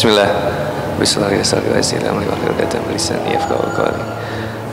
Bismillah. 0.00 0.32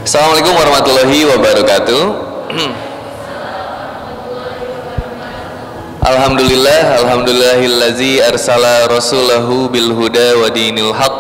Assalamualaikum 0.08 0.56
warahmatullahi 0.56 1.28
wabarakatuh. 1.28 2.04
Alhamdulillah, 6.16 7.04
alhamdulillahillazi 7.04 8.24
arsala 8.24 8.88
rasulahu 8.88 9.68
bil 9.68 9.92
huda 9.92 10.40
wa 10.40 10.48
dinil 10.48 10.96
haq 10.96 11.20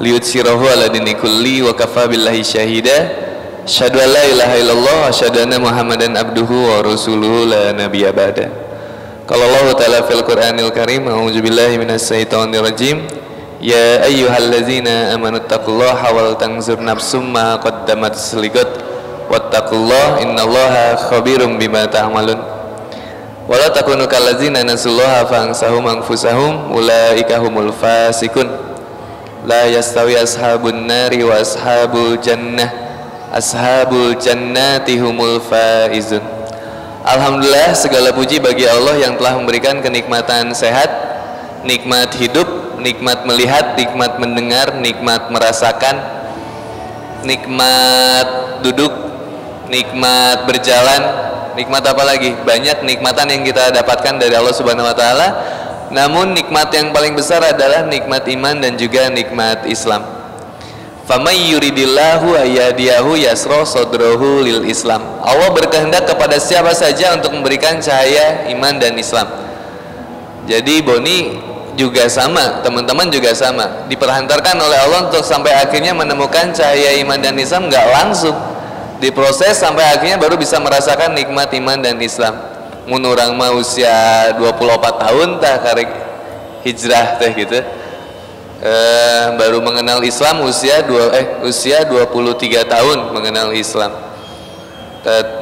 liyutsirahu 0.00 0.64
ala 0.64 0.88
dini 0.88 1.12
kulli 1.12 1.60
wa 1.60 1.76
kafa 1.76 2.08
billahi 2.08 2.40
syahida. 2.40 3.12
Asyhadu 3.68 4.00
an 4.00 4.08
la 4.08 4.24
ilaha 4.24 4.54
illallah 4.56 5.12
asyhadu 5.12 5.44
anna 5.44 5.60
Muhammadan 5.60 6.16
abduhu 6.16 6.72
wa 6.72 6.80
rasuluhu 6.80 7.44
la 7.44 7.76
nabiyya 7.76 8.08
ba'da. 8.08 8.48
Qala 9.28 9.44
Allah 9.44 9.76
Ta'ala 9.76 10.00
fil 10.08 10.24
Qur'anil 10.24 10.72
Karim, 10.72 11.12
a'udzu 11.12 11.44
billahi 11.44 11.76
minas 11.76 12.08
syaitonir 12.08 12.64
rajim. 12.64 13.23
Ya 13.64 14.04
ayyuhallazina 14.04 15.16
amanu 15.16 15.40
taqullaha 15.40 16.12
wal 16.12 16.36
tanzur 16.36 16.76
nafsum 16.84 17.32
ma 17.32 17.56
qaddamat 17.56 18.12
seligot 18.12 18.68
wattaqullaha 19.32 20.20
innallaha 20.20 21.00
khabirum 21.08 21.56
bima 21.56 21.88
ta'malun. 21.88 22.36
Wala 23.48 23.72
takunu 23.72 24.04
kallazina 24.04 24.60
nasullaha 24.68 25.24
fansahum 25.24 25.80
anfusahum 25.80 26.76
ulaika 26.76 27.40
humul 27.40 27.72
fasikun. 27.72 28.52
La 29.48 29.64
yastawi 29.64 30.20
ashabun 30.20 30.84
nari 30.84 31.24
wa 31.24 31.40
ashabul 31.40 32.20
jannah. 32.20 32.68
Ashabul 33.32 34.12
jannati 34.20 35.00
humul 35.00 35.40
faizun. 35.40 36.20
Alhamdulillah 37.00 37.72
segala 37.72 38.12
puji 38.12 38.44
bagi 38.44 38.68
Allah 38.68 39.08
yang 39.08 39.16
telah 39.16 39.40
memberikan 39.40 39.80
kenikmatan 39.80 40.52
sehat, 40.52 40.92
nikmat 41.64 42.12
hidup, 42.20 42.63
nikmat 42.84 43.24
melihat, 43.24 43.74
nikmat 43.80 44.20
mendengar, 44.20 44.76
nikmat 44.76 45.32
merasakan, 45.32 45.96
nikmat 47.24 48.60
duduk, 48.60 48.92
nikmat 49.72 50.44
berjalan, 50.44 51.02
nikmat 51.56 51.80
apa 51.80 52.02
lagi? 52.04 52.36
Banyak 52.44 52.84
nikmatan 52.84 53.32
yang 53.32 53.42
kita 53.42 53.72
dapatkan 53.72 54.20
dari 54.20 54.36
Allah 54.36 54.52
Subhanahu 54.52 54.84
wa 54.84 54.94
taala. 54.94 55.28
Namun 55.88 56.36
nikmat 56.36 56.68
yang 56.76 56.92
paling 56.92 57.16
besar 57.16 57.40
adalah 57.40 57.88
nikmat 57.88 58.28
iman 58.28 58.60
dan 58.60 58.76
juga 58.76 59.08
nikmat 59.08 59.64
Islam. 59.64 60.04
Famay 61.04 61.52
yuridillahu 61.52 62.32
ayadiyahu 62.32 63.20
yasro 63.20 63.68
sodrohu 63.68 64.40
lil 64.40 64.64
Islam. 64.64 65.04
Allah 65.20 65.52
berkehendak 65.52 66.08
kepada 66.08 66.40
siapa 66.40 66.72
saja 66.72 67.12
untuk 67.12 67.36
memberikan 67.36 67.76
cahaya 67.80 68.48
iman 68.56 68.80
dan 68.80 68.96
Islam. 68.96 69.28
Jadi 70.48 70.80
Boni 70.80 71.18
juga 71.74 72.06
sama, 72.06 72.62
teman-teman 72.62 73.10
juga 73.10 73.34
sama. 73.34 73.86
Diperhantarkan 73.90 74.56
oleh 74.58 74.78
Allah 74.88 75.10
untuk 75.10 75.22
sampai 75.22 75.54
akhirnya 75.54 75.92
menemukan 75.94 76.54
cahaya 76.54 76.98
iman 77.02 77.18
dan 77.20 77.34
Islam 77.38 77.68
nggak 77.68 77.86
langsung. 77.90 78.36
Diproses 79.02 79.58
sampai 79.58 79.84
akhirnya 79.84 80.16
baru 80.16 80.38
bisa 80.38 80.56
merasakan 80.62 81.12
nikmat 81.12 81.50
iman 81.54 81.78
dan 81.82 81.98
Islam. 82.00 82.34
Menurang 82.86 83.36
mah 83.36 83.52
usia 83.52 84.32
24 84.36 85.02
tahun 85.02 85.28
tah 85.40 85.56
karek 85.60 85.90
hijrah 86.64 87.20
teh 87.20 87.32
gitu 87.32 87.60
eh, 88.64 89.24
baru 89.36 89.60
mengenal 89.60 90.00
Islam 90.00 90.44
usia 90.48 90.80
dua 90.84 91.12
eh 91.12 91.26
usia 91.44 91.84
23 91.84 92.64
tahun 92.64 92.98
mengenal 93.12 93.52
Islam. 93.52 93.92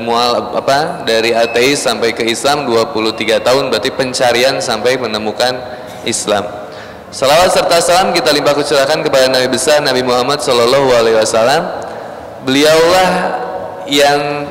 Mual 0.03 0.59
apa 0.59 1.07
dari 1.07 1.31
ateis 1.31 1.87
sampai 1.87 2.11
ke 2.11 2.27
Islam 2.27 2.67
23 2.67 3.39
tahun 3.47 3.71
berarti 3.71 3.95
pencarian 3.95 4.59
sampai 4.59 4.99
menemukan 4.99 5.55
Islam. 6.05 6.45
Salawat 7.13 7.53
serta 7.53 7.77
salam 7.85 8.17
kita 8.17 8.33
limpah 8.33 8.57
kecelakaan 8.57 9.05
kepada 9.05 9.29
Nabi 9.29 9.53
besar 9.53 9.85
Nabi 9.85 10.01
Muhammad 10.01 10.41
Shallallahu 10.41 10.89
Alaihi 10.97 11.17
Wasallam. 11.21 11.63
Beliaulah 12.49 13.11
yang 13.85 14.49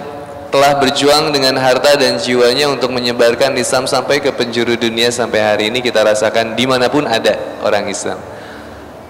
telah 0.52 0.78
berjuang 0.78 1.32
dengan 1.32 1.56
harta 1.58 1.96
dan 1.96 2.20
jiwanya 2.20 2.68
untuk 2.68 2.92
menyebarkan 2.92 3.56
Islam 3.56 3.88
sampai 3.88 4.20
ke 4.20 4.30
penjuru 4.36 4.76
dunia 4.76 5.08
sampai 5.10 5.40
hari 5.40 5.64
ini 5.72 5.80
kita 5.80 6.04
rasakan 6.04 6.54
di 6.60 6.68
mana 6.68 6.92
pun 6.92 7.08
ada 7.08 7.34
orang 7.64 7.88
Islam. 7.88 8.20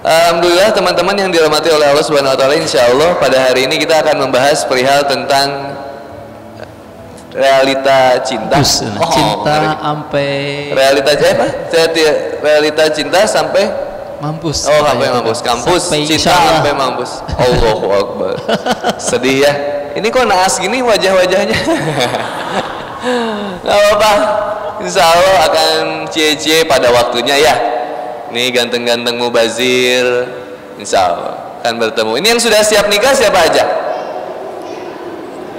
Alhamdulillah 0.01 0.73
teman-teman 0.73 1.13
yang 1.13 1.29
dirahmati 1.29 1.69
oleh 1.69 1.93
Allah 1.93 2.05
Subhanahu 2.05 2.33
wa 2.33 2.39
taala 2.39 2.57
insyaallah 2.57 3.21
pada 3.21 3.37
hari 3.37 3.69
ini 3.69 3.77
kita 3.77 4.01
akan 4.01 4.29
membahas 4.29 4.65
perihal 4.65 5.05
tentang 5.05 5.77
realita 7.31 8.19
cinta. 8.23 8.59
Us, 8.59 8.83
nah, 8.83 8.99
cinta 9.07 9.55
sampai 9.79 10.31
Realita 10.71 11.11
apa? 11.15 11.47
Realita 12.43 12.83
cinta 12.91 13.19
sampai 13.23 13.63
mampus. 14.19 14.67
Oh, 14.67 14.81
sampai 14.85 15.07
mampus. 15.09 15.39
Kampus 15.41 15.81
Sampai 15.87 16.05
cinta 16.05 16.35
sampai 16.35 16.73
mampus. 16.75 17.11
Allahu 17.35 17.87
Akbar. 17.91 18.35
Sedih 18.99 19.47
ya. 19.47 19.53
Ini 19.91 20.07
kok 20.07 20.23
naas 20.23 20.55
gini 20.59 20.79
wajah-wajahnya. 20.79 21.55
Gak 23.65 23.75
apa-apa. 23.75 24.13
Insya 24.81 25.03
Allah 25.03 25.35
akan 25.51 26.07
cie-cie 26.07 26.63
pada 26.65 26.89
waktunya 26.93 27.35
ya. 27.37 27.55
Nih 28.31 28.55
ganteng-ganteng 28.55 29.19
mubazir. 29.19 30.05
Insya 30.79 31.11
Allah 31.11 31.33
akan 31.61 31.73
bertemu. 31.77 32.11
Ini 32.23 32.27
yang 32.37 32.41
sudah 32.41 32.63
siap 32.63 32.89
nikah 32.89 33.13
siapa 33.13 33.37
aja? 33.37 33.80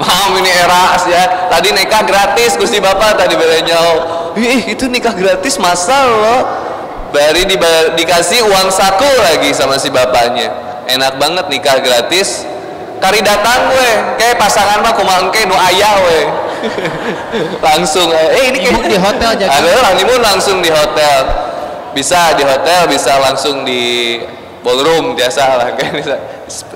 Mau 0.02 0.30
ini 0.34 0.50
eras 0.50 1.06
ya. 1.06 1.46
Tadi 1.46 1.70
nikah 1.70 2.02
gratis 2.02 2.58
Gusti 2.58 2.82
Bapak 2.82 3.22
tadi 3.22 3.38
berenyau. 3.38 3.90
Ih, 4.34 4.74
itu 4.74 4.90
nikah 4.90 5.14
gratis 5.14 5.56
masal 5.62 6.08
loh. 6.10 6.42
Bari 7.14 7.44
di, 7.46 7.56
dikasih 7.94 8.42
uang 8.42 8.72
saku 8.72 9.06
lagi 9.22 9.54
sama 9.54 9.78
si 9.78 9.92
bapaknya. 9.92 10.50
Enak 10.90 11.20
banget 11.20 11.46
nikah 11.52 11.78
gratis. 11.78 12.48
Kari 13.02 13.18
datang 13.18 13.74
we, 13.74 13.90
kayak 14.14 14.38
pasangan 14.38 14.78
mah 14.78 14.94
kumaha 14.94 15.26
engke 15.26 15.42
nu 15.42 15.58
aya 15.58 15.92
we. 16.06 16.20
langsung 17.66 18.06
eh 18.14 18.54
ini 18.54 18.62
Honeymoon 18.62 18.86
di 18.86 18.98
hotel 19.02 19.28
aja? 19.34 19.46
Ada 19.50 19.70
honeymoon 19.90 20.22
langsung 20.22 20.62
di 20.62 20.70
hotel. 20.70 21.20
Bisa 21.92 22.38
di 22.38 22.46
hotel, 22.46 22.86
bisa 22.86 23.18
langsung 23.18 23.66
di 23.66 24.16
ballroom 24.62 25.18
biasa 25.18 25.42
lah 25.58 25.68
kan 25.78 25.90
bisa 25.98 26.14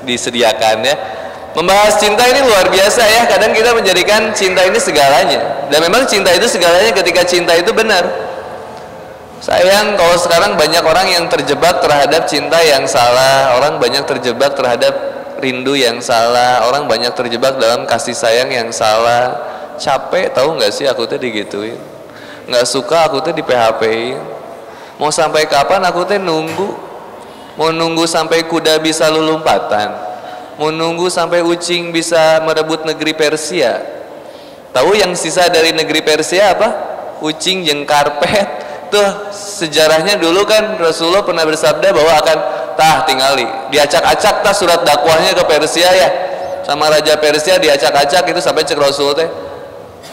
disediakan 0.03 0.83
ya. 0.83 0.95
Membahas 1.57 1.97
cinta 1.97 2.21
ini 2.29 2.45
luar 2.45 2.69
biasa 2.69 3.01
ya. 3.01 3.23
Kadang 3.25 3.57
kita 3.57 3.73
menjadikan 3.73 4.29
cinta 4.37 4.61
ini 4.69 4.77
segalanya. 4.77 5.65
Dan 5.73 5.81
memang 5.89 6.05
cinta 6.05 6.29
itu 6.37 6.45
segalanya 6.45 6.93
ketika 6.93 7.25
cinta 7.25 7.57
itu 7.57 7.73
benar. 7.73 8.05
Sayang 9.41 9.97
kalau 9.97 10.17
sekarang 10.21 10.53
banyak 10.61 10.85
orang 10.85 11.09
yang 11.09 11.25
terjebak 11.33 11.81
terhadap 11.81 12.29
cinta 12.29 12.61
yang 12.61 12.85
salah, 12.85 13.57
orang 13.57 13.81
banyak 13.81 14.05
terjebak 14.05 14.53
terhadap 14.53 14.93
rindu 15.41 15.77
yang 15.77 16.01
salah, 16.01 16.65
orang 16.69 16.89
banyak 16.89 17.13
terjebak 17.13 17.57
dalam 17.61 17.85
kasih 17.85 18.17
sayang 18.17 18.49
yang 18.49 18.69
salah. 18.73 19.37
Capek 19.77 20.33
tahu 20.33 20.57
nggak 20.57 20.73
sih 20.73 20.89
aku 20.89 21.05
tuh 21.05 21.21
digituin, 21.21 21.77
nggak 22.49 22.65
suka 22.65 23.13
aku 23.13 23.21
tuh 23.21 23.37
di 23.37 23.45
PHP. 23.45 24.17
Mau 24.97 25.13
sampai 25.13 25.45
kapan 25.45 25.85
aku 25.85 26.09
tuh 26.09 26.17
nunggu? 26.17 26.69
Mau 27.61 27.69
nunggu 27.69 28.09
sampai 28.09 28.49
kuda 28.49 28.81
bisa 28.81 29.13
lulumpatan? 29.13 30.06
Mau 30.57 30.73
nunggu 30.73 31.13
sampai 31.13 31.45
ucing 31.45 31.93
bisa 31.93 32.41
merebut 32.41 32.89
negeri 32.89 33.13
Persia? 33.13 33.77
Tahu 34.73 34.97
yang 34.97 35.13
sisa 35.13 35.53
dari 35.53 35.77
negeri 35.77 36.01
Persia 36.01 36.57
apa? 36.57 36.69
Ucing 37.21 37.61
yang 37.65 37.85
karpet. 37.85 38.65
Tuh 38.93 39.29
sejarahnya 39.35 40.17
dulu 40.17 40.49
kan 40.49 40.81
Rasulullah 40.81 41.27
pernah 41.27 41.45
bersabda 41.45 41.91
bahwa 41.91 42.13
akan 42.23 42.39
tah 42.79 43.03
tingali 43.03 43.43
diacak-acak 43.75 44.47
tah 44.47 44.55
surat 44.55 44.81
dakwahnya 44.81 45.37
ke 45.37 45.45
Persia 45.45 45.91
ya. 45.93 46.09
Sama 46.65 46.89
raja 46.89 47.21
Persia 47.21 47.61
diacak-acak 47.61 48.25
itu 48.25 48.41
sampai 48.41 48.65
cek 48.65 48.81
Rasul 48.81 49.13
teh. 49.13 49.29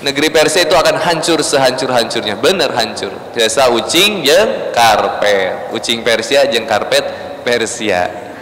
Negeri 0.04 0.28
Persia 0.28 0.68
itu 0.68 0.76
akan 0.76 1.00
hancur 1.00 1.40
sehancur-hancurnya. 1.40 2.36
Bener 2.36 2.68
hancur. 2.76 3.16
Biasa 3.32 3.72
ucing 3.72 4.28
jeng 4.28 4.76
karpet. 4.76 5.72
Ucing 5.72 6.04
Persia 6.04 6.44
jeng 6.52 6.68
karpet 6.68 7.08
Persia 7.48 8.33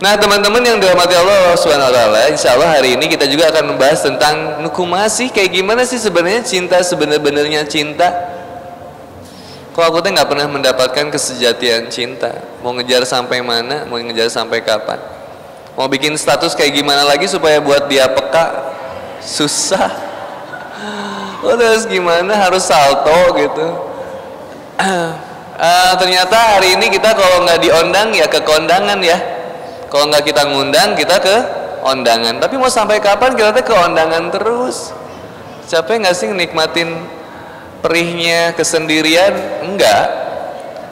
Nah 0.00 0.16
teman-teman 0.16 0.64
yang 0.64 0.80
dirahmati 0.80 1.12
Allah 1.12 1.52
Subhanahu 1.60 1.92
Taala, 1.92 2.32
Insya 2.32 2.56
Allah 2.56 2.72
hari 2.72 2.96
ini 2.96 3.04
kita 3.04 3.28
juga 3.28 3.52
akan 3.52 3.76
membahas 3.76 4.00
tentang 4.00 4.64
nukumasi 4.64 5.28
kayak 5.28 5.60
gimana 5.60 5.84
sih 5.84 6.00
sebenarnya 6.00 6.40
cinta 6.40 6.80
sebenar-benarnya 6.80 7.68
cinta. 7.68 8.08
Kok 9.76 9.84
aku 9.84 10.00
tuh 10.00 10.16
nggak 10.16 10.24
pernah 10.24 10.48
mendapatkan 10.48 11.12
kesejatian 11.12 11.92
cinta. 11.92 12.32
Mau 12.64 12.72
ngejar 12.72 13.04
sampai 13.04 13.44
mana? 13.44 13.84
Mau 13.84 14.00
ngejar 14.00 14.32
sampai 14.32 14.64
kapan? 14.64 14.96
Mau 15.76 15.84
bikin 15.84 16.16
status 16.16 16.56
kayak 16.56 16.80
gimana 16.80 17.04
lagi 17.04 17.28
supaya 17.28 17.60
buat 17.60 17.84
dia 17.84 18.08
peka? 18.08 18.72
Susah. 19.20 19.92
Oh, 21.40 21.56
terus 21.56 21.88
gimana? 21.88 22.36
Harus 22.36 22.68
salto 22.68 23.32
gitu. 23.40 23.64
Ah, 24.76 25.96
ternyata 26.00 26.36
hari 26.36 26.76
ini 26.76 26.92
kita 26.92 27.16
kalau 27.16 27.48
nggak 27.48 27.64
diondang 27.64 28.12
ya 28.12 28.28
ke 28.28 28.44
kondangan 28.44 29.00
ya. 29.00 29.39
Kalau 29.90 30.06
nggak 30.06 30.22
kita 30.22 30.46
ngundang 30.46 30.94
kita 30.94 31.18
ke 31.18 31.36
ondangan. 31.82 32.38
Tapi 32.38 32.54
mau 32.56 32.70
sampai 32.70 33.02
kapan 33.02 33.34
kita 33.34 33.60
ke 33.60 33.74
ondangan 33.74 34.30
terus? 34.30 34.94
Capek 35.66 36.06
nggak 36.06 36.16
sih 36.16 36.30
nikmatin 36.30 36.94
perihnya 37.82 38.54
kesendirian? 38.54 39.34
Enggak. 39.66 40.30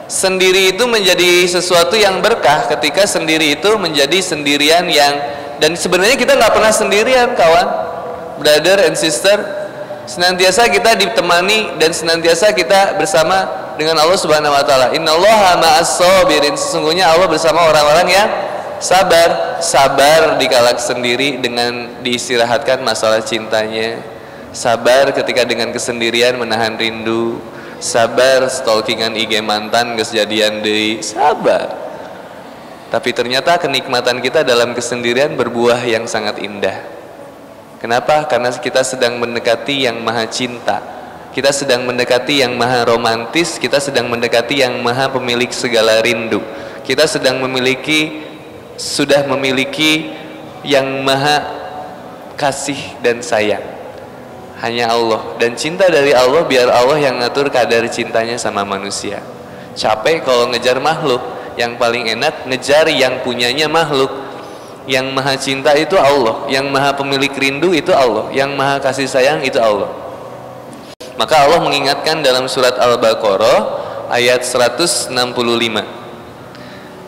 sendiri 0.09 0.73
itu 0.73 0.89
menjadi 0.89 1.45
sesuatu 1.45 1.93
yang 1.93 2.17
berkah 2.17 2.65
ketika 2.65 3.05
sendiri 3.05 3.53
itu 3.53 3.77
menjadi 3.77 4.17
sendirian 4.25 4.89
yang 4.89 5.13
dan 5.61 5.77
sebenarnya 5.77 6.17
kita 6.17 6.33
nggak 6.33 6.49
pernah 6.49 6.73
sendirian 6.73 7.37
kawan 7.37 7.67
brother 8.41 8.89
and 8.89 8.97
sister 8.97 9.37
senantiasa 10.09 10.65
kita 10.73 10.97
ditemani 10.97 11.77
dan 11.77 11.93
senantiasa 11.93 12.57
kita 12.57 12.97
bersama 12.97 13.45
dengan 13.77 14.01
Allah 14.01 14.17
Subhanahu 14.17 14.49
wa 14.49 14.65
taala 14.65 14.97
innallaha 14.97 15.61
ma'as 15.61 16.01
sabirin 16.01 16.57
sesungguhnya 16.57 17.13
Allah 17.13 17.29
bersama 17.29 17.69
orang-orang 17.69 18.09
yang 18.09 18.27
sabar 18.79 19.59
sabar 19.59 20.39
dikalak 20.39 20.79
sendiri 20.79 21.39
dengan 21.39 22.01
diistirahatkan 22.03 22.81
masalah 22.83 23.21
cintanya. 23.23 23.99
Sabar 24.49 25.13
ketika 25.13 25.45
dengan 25.45 25.69
kesendirian 25.69 26.39
menahan 26.39 26.73
rindu. 26.79 27.37
Sabar 27.79 28.43
stalkingan 28.51 29.15
IG 29.15 29.39
mantan 29.39 29.95
kejadian 29.95 30.59
deh 30.59 30.99
sabar. 30.99 31.71
Tapi 32.89 33.13
ternyata 33.13 33.55
kenikmatan 33.61 34.19
kita 34.19 34.41
dalam 34.43 34.73
kesendirian 34.73 35.37
berbuah 35.37 35.79
yang 35.85 36.09
sangat 36.09 36.41
indah. 36.41 36.75
Kenapa? 37.79 38.27
Karena 38.27 38.51
kita 38.51 38.83
sedang 38.83 39.21
mendekati 39.21 39.87
yang 39.87 40.03
maha 40.03 40.27
cinta. 40.27 40.83
Kita 41.31 41.53
sedang 41.55 41.87
mendekati 41.87 42.43
yang 42.43 42.59
maha 42.59 42.83
romantis. 42.83 43.55
Kita 43.61 43.79
sedang 43.79 44.11
mendekati 44.11 44.59
yang 44.65 44.81
maha 44.83 45.07
pemilik 45.07 45.47
segala 45.53 46.03
rindu. 46.03 46.43
Kita 46.83 47.07
sedang 47.07 47.39
memiliki 47.39 48.28
sudah 48.79 49.27
memiliki 49.27 50.15
yang 50.63 51.03
maha 51.03 51.43
kasih 52.39 52.79
dan 53.03 53.19
sayang. 53.19 53.61
Hanya 54.63 54.95
Allah. 54.95 55.35
Dan 55.35 55.59
cinta 55.59 55.87
dari 55.91 56.15
Allah 56.15 56.47
biar 56.47 56.71
Allah 56.71 56.95
yang 56.99 57.19
ngatur 57.19 57.51
kadar 57.51 57.83
cintanya 57.91 58.39
sama 58.39 58.63
manusia. 58.63 59.19
Capek 59.75 60.23
kalau 60.23 60.47
ngejar 60.51 60.79
makhluk. 60.79 61.19
Yang 61.59 61.75
paling 61.75 62.07
enak 62.15 62.47
ngejar 62.47 62.87
yang 62.87 63.19
punyanya 63.19 63.67
makhluk. 63.67 64.11
Yang 64.87 65.05
maha 65.11 65.35
cinta 65.35 65.75
itu 65.75 65.99
Allah. 65.99 66.47
Yang 66.47 66.71
maha 66.71 66.95
pemilik 66.95 67.31
rindu 67.35 67.75
itu 67.75 67.91
Allah. 67.91 68.31
Yang 68.31 68.51
maha 68.55 68.75
kasih 68.79 69.07
sayang 69.07 69.43
itu 69.43 69.59
Allah. 69.59 69.91
Maka 71.19 71.35
Allah 71.47 71.59
mengingatkan 71.59 72.23
dalam 72.23 72.47
surat 72.47 72.79
Al-Baqarah 72.79 73.59
ayat 74.07 74.39
165 74.43 75.11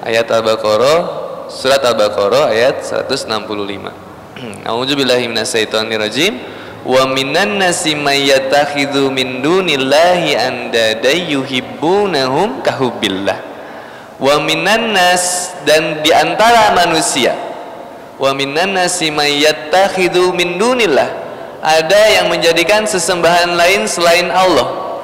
ayat 0.03 0.27
Al-Baqarah 0.27 1.20
surat 1.51 1.83
Al-Baqarah 1.83 2.55
ayat 2.55 2.79
165 2.87 3.27
A'udzubillahi 4.69 5.27
minasyaitonirrajim. 5.27 6.33
Wa 6.81 7.05
minan 7.05 7.61
nasi 7.61 7.93
may 7.93 8.25
yattakhidhu 8.25 9.13
min 9.13 9.45
dunillahi 9.45 10.33
andada 10.33 11.13
yuhibbunahum 11.13 12.65
kahubbillah. 12.65 13.37
Wa 14.17 14.41
minan 14.41 14.97
nas 14.97 15.53
dan 15.61 16.01
di 16.01 16.09
antara 16.09 16.73
manusia. 16.73 17.37
Wa 18.17 18.33
minan 18.33 18.73
nasi 18.73 19.13
may 19.13 19.45
yattakhidhu 19.45 20.33
min 20.33 20.57
dunillah. 20.57 21.21
Ada 21.61 22.17
yang 22.17 22.33
menjadikan 22.33 22.89
sesembahan 22.89 23.53
lain 23.53 23.85
selain 23.85 24.33
Allah. 24.33 24.97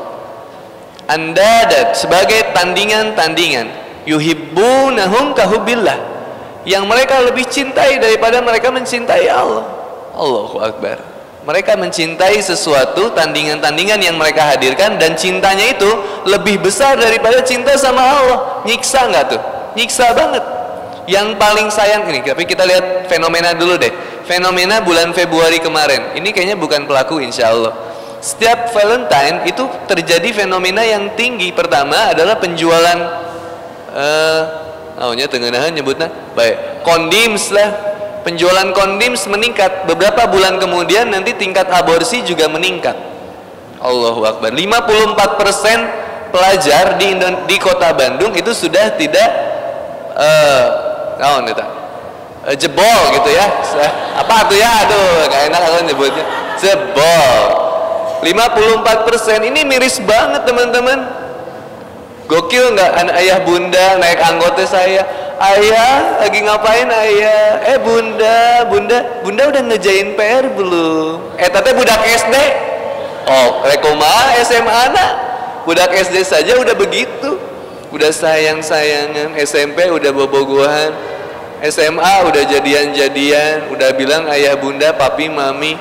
Andada 1.06 1.94
sebagai 1.94 2.42
tandingan-tandingan. 2.58 3.86
Yuhibbunahum 4.10 5.38
kahubbillah 5.38 6.17
yang 6.64 6.88
mereka 6.88 7.22
lebih 7.22 7.46
cintai 7.46 8.02
daripada 8.02 8.42
mereka 8.42 8.72
mencintai 8.74 9.28
Allah. 9.30 9.66
Allahu 10.18 10.58
Akbar. 10.58 10.98
Mereka 11.48 11.80
mencintai 11.80 12.44
sesuatu 12.44 13.08
tandingan-tandingan 13.16 14.04
yang 14.04 14.20
mereka 14.20 14.44
hadirkan 14.52 15.00
dan 15.00 15.16
cintanya 15.16 15.72
itu 15.72 15.88
lebih 16.28 16.60
besar 16.60 17.00
daripada 17.00 17.40
cinta 17.40 17.72
sama 17.80 18.04
Allah. 18.04 18.40
Nyiksa 18.68 19.08
nggak 19.08 19.26
tuh? 19.32 19.42
Nyiksa 19.80 20.12
banget. 20.12 20.44
Yang 21.08 21.40
paling 21.40 21.72
sayang 21.72 22.04
ini 22.12 22.20
tapi 22.20 22.44
kita 22.44 22.68
lihat 22.68 23.08
fenomena 23.08 23.56
dulu 23.56 23.80
deh. 23.80 23.94
Fenomena 24.28 24.84
bulan 24.84 25.16
Februari 25.16 25.64
kemarin. 25.64 26.20
Ini 26.20 26.36
kayaknya 26.36 26.60
bukan 26.60 26.84
pelaku 26.84 27.24
insya 27.24 27.56
Allah. 27.56 27.72
Setiap 28.20 28.76
Valentine 28.76 29.48
itu 29.48 29.64
terjadi 29.88 30.44
fenomena 30.44 30.84
yang 30.84 31.16
tinggi. 31.16 31.56
Pertama 31.56 32.12
adalah 32.12 32.36
penjualan 32.36 32.98
uh, 33.96 34.67
oh 34.98 35.14
tengenahan 35.14 35.72
nyebutnya. 35.74 36.10
Baik 36.34 36.82
kondims 36.88 37.52
lah. 37.54 37.70
Penjualan 38.24 38.72
kondims 38.76 39.24
meningkat. 39.28 39.88
Beberapa 39.88 40.28
bulan 40.28 40.60
kemudian 40.60 41.08
nanti 41.12 41.36
tingkat 41.36 41.68
aborsi 41.72 42.24
juga 42.28 42.52
meningkat. 42.52 42.96
Allahu 43.80 44.26
Akbar. 44.26 44.52
54% 44.52 46.34
pelajar 46.34 47.00
di, 47.00 47.16
di 47.48 47.58
kota 47.62 47.96
Bandung 47.96 48.36
itu 48.36 48.52
sudah 48.52 48.92
tidak 49.00 49.30
uh, 50.18 50.66
oh, 51.24 51.40
jebol 52.56 53.02
gitu 53.16 53.30
ya. 53.32 53.46
Apa 54.18 54.48
tuh 54.48 54.58
ya? 54.60 54.72
Aduh 54.88 55.28
gak 55.32 55.42
enak 55.52 55.60
kalau 55.62 55.80
nyebutnya. 55.88 56.26
Jebol. 56.60 57.40
54% 58.18 59.50
ini 59.54 59.62
miris 59.62 60.02
banget 60.02 60.42
teman-teman 60.44 61.06
gokil 62.28 62.76
nggak? 62.76 62.92
Anak 62.94 63.16
ayah 63.24 63.40
bunda 63.42 63.98
naik 63.98 64.20
anggota 64.20 64.64
saya. 64.68 65.02
Ayah 65.38 66.22
lagi 66.22 66.40
ngapain 66.44 66.90
ayah? 66.90 67.62
Eh 67.64 67.78
bunda 67.80 68.68
bunda 68.68 68.98
bunda 69.24 69.44
udah 69.50 69.62
ngejain 69.72 70.14
PR 70.14 70.46
belum? 70.54 71.40
Eh 71.40 71.50
tapi 71.50 71.74
budak 71.74 72.02
SD 72.04 72.36
oh 73.28 73.62
rekoma 73.68 74.34
SMA 74.44 74.74
anak 74.92 75.12
budak 75.64 75.92
SD 75.96 76.24
saja 76.28 76.60
udah 76.60 76.76
begitu. 76.76 77.40
Udah 77.88 78.12
sayang-sayangan. 78.12 79.40
SMP 79.40 79.88
udah 79.88 80.12
bobogohan 80.12 80.92
SMA 81.64 82.14
udah 82.28 82.44
jadian-jadian. 82.44 83.72
Udah 83.72 83.96
bilang 83.96 84.28
ayah 84.36 84.60
bunda 84.60 84.92
papi 84.92 85.32
mami 85.32 85.80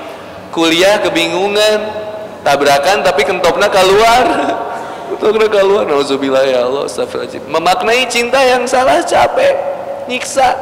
kuliah 0.55 1.03
kebingungan. 1.03 2.07
Tabrakan 2.47 3.03
tapi 3.03 3.27
kentopnya 3.27 3.67
keluar 3.67 4.25
Tokna 5.17 5.49
keluar, 5.49 5.89
nauzubillah 5.89 6.45
ya 6.45 6.69
Allah, 6.69 6.85
astagfirullahaladzim. 6.85 7.43
Memaknai 7.49 8.05
cinta 8.07 8.37
yang 8.45 8.69
salah 8.69 9.01
capek, 9.01 9.55
nyiksa, 10.07 10.53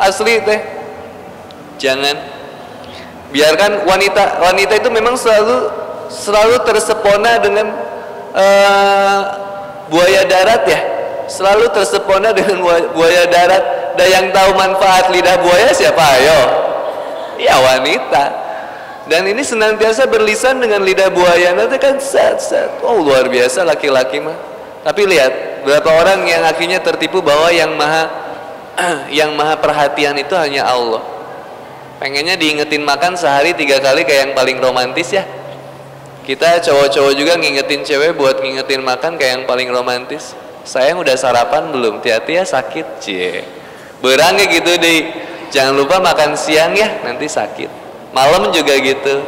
asli 0.00 0.40
teh. 0.42 0.60
Jangan 1.78 2.16
biarkan 3.28 3.84
wanita 3.84 4.40
wanita 4.40 4.80
itu 4.80 4.88
memang 4.88 5.14
selalu 5.14 5.68
selalu 6.08 6.56
tersepona 6.64 7.36
dengan 7.38 7.66
uh, 8.32 9.20
buaya 9.92 10.24
darat 10.24 10.64
ya, 10.64 10.80
selalu 11.28 11.68
tersepona 11.70 12.32
dengan 12.32 12.64
buaya 12.96 13.28
darat. 13.28 13.62
Dan 13.98 14.06
yang 14.14 14.26
tahu 14.30 14.54
manfaat 14.54 15.10
lidah 15.10 15.36
buaya 15.42 15.74
siapa? 15.74 15.98
Ayo, 15.98 16.40
ya 17.42 17.58
wanita 17.58 18.47
dan 19.08 19.24
ini 19.24 19.40
senantiasa 19.40 20.04
berlisan 20.04 20.60
dengan 20.60 20.84
lidah 20.84 21.08
buaya. 21.08 21.56
Nanti 21.56 21.80
kan 21.80 21.96
set 21.96 22.44
set. 22.44 22.68
Oh 22.84 23.00
luar 23.00 23.32
biasa 23.32 23.64
laki-laki 23.64 24.20
mah. 24.20 24.36
Tapi 24.84 25.08
lihat 25.08 25.64
berapa 25.64 25.88
orang 25.88 26.28
yang 26.28 26.44
akhirnya 26.44 26.84
tertipu 26.84 27.24
bahwa 27.24 27.48
yang 27.48 27.72
maha 27.72 28.04
yang 29.18 29.32
maha 29.32 29.56
perhatian 29.56 30.12
itu 30.20 30.36
hanya 30.36 30.68
Allah. 30.68 31.00
Pengennya 31.98 32.36
diingetin 32.36 32.84
makan 32.84 33.16
sehari 33.16 33.56
tiga 33.56 33.80
kali 33.80 34.04
kayak 34.04 34.30
yang 34.30 34.34
paling 34.36 34.60
romantis 34.60 35.08
ya. 35.10 35.24
Kita 36.28 36.60
cowok-cowok 36.60 37.16
juga 37.16 37.40
ngingetin 37.40 37.88
cewek 37.88 38.12
buat 38.12 38.44
ngingetin 38.44 38.84
makan 38.84 39.16
kayak 39.16 39.32
yang 39.40 39.44
paling 39.48 39.72
romantis. 39.72 40.36
Sayang 40.68 41.00
udah 41.00 41.16
sarapan 41.16 41.72
belum? 41.72 42.04
Hati-hati 42.04 42.32
ya 42.36 42.44
sakit. 42.44 42.86
Cie. 43.00 43.40
Berangnya 44.04 44.44
gitu 44.52 44.76
deh 44.76 45.28
jangan 45.48 45.80
lupa 45.80 45.96
makan 45.96 46.36
siang 46.36 46.76
ya 46.76 47.00
nanti 47.02 47.24
sakit 47.24 47.87
malam 48.12 48.50
juga 48.54 48.74
gitu. 48.78 49.24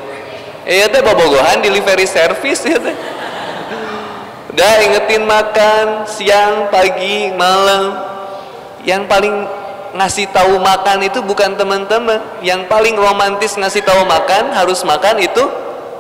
Iya 0.65 0.93
teh 0.93 1.01
bobogohan 1.01 1.65
delivery 1.65 2.05
service 2.05 2.63
ya 2.65 2.79
teh. 2.79 2.97
Udah 4.51 4.73
ingetin 4.83 5.25
makan 5.25 6.05
siang 6.05 6.69
pagi 6.69 7.33
malam. 7.35 7.97
Yang 8.85 9.03
paling 9.09 9.35
ngasih 9.97 10.27
tahu 10.33 10.61
makan 10.61 11.07
itu 11.07 11.21
bukan 11.25 11.57
teman-teman. 11.57 12.21
Yang 12.45 12.69
paling 12.69 12.97
romantis 12.99 13.57
ngasih 13.57 13.83
tahu 13.85 14.05
makan 14.05 14.53
harus 14.53 14.85
makan 14.85 15.23
itu 15.23 15.45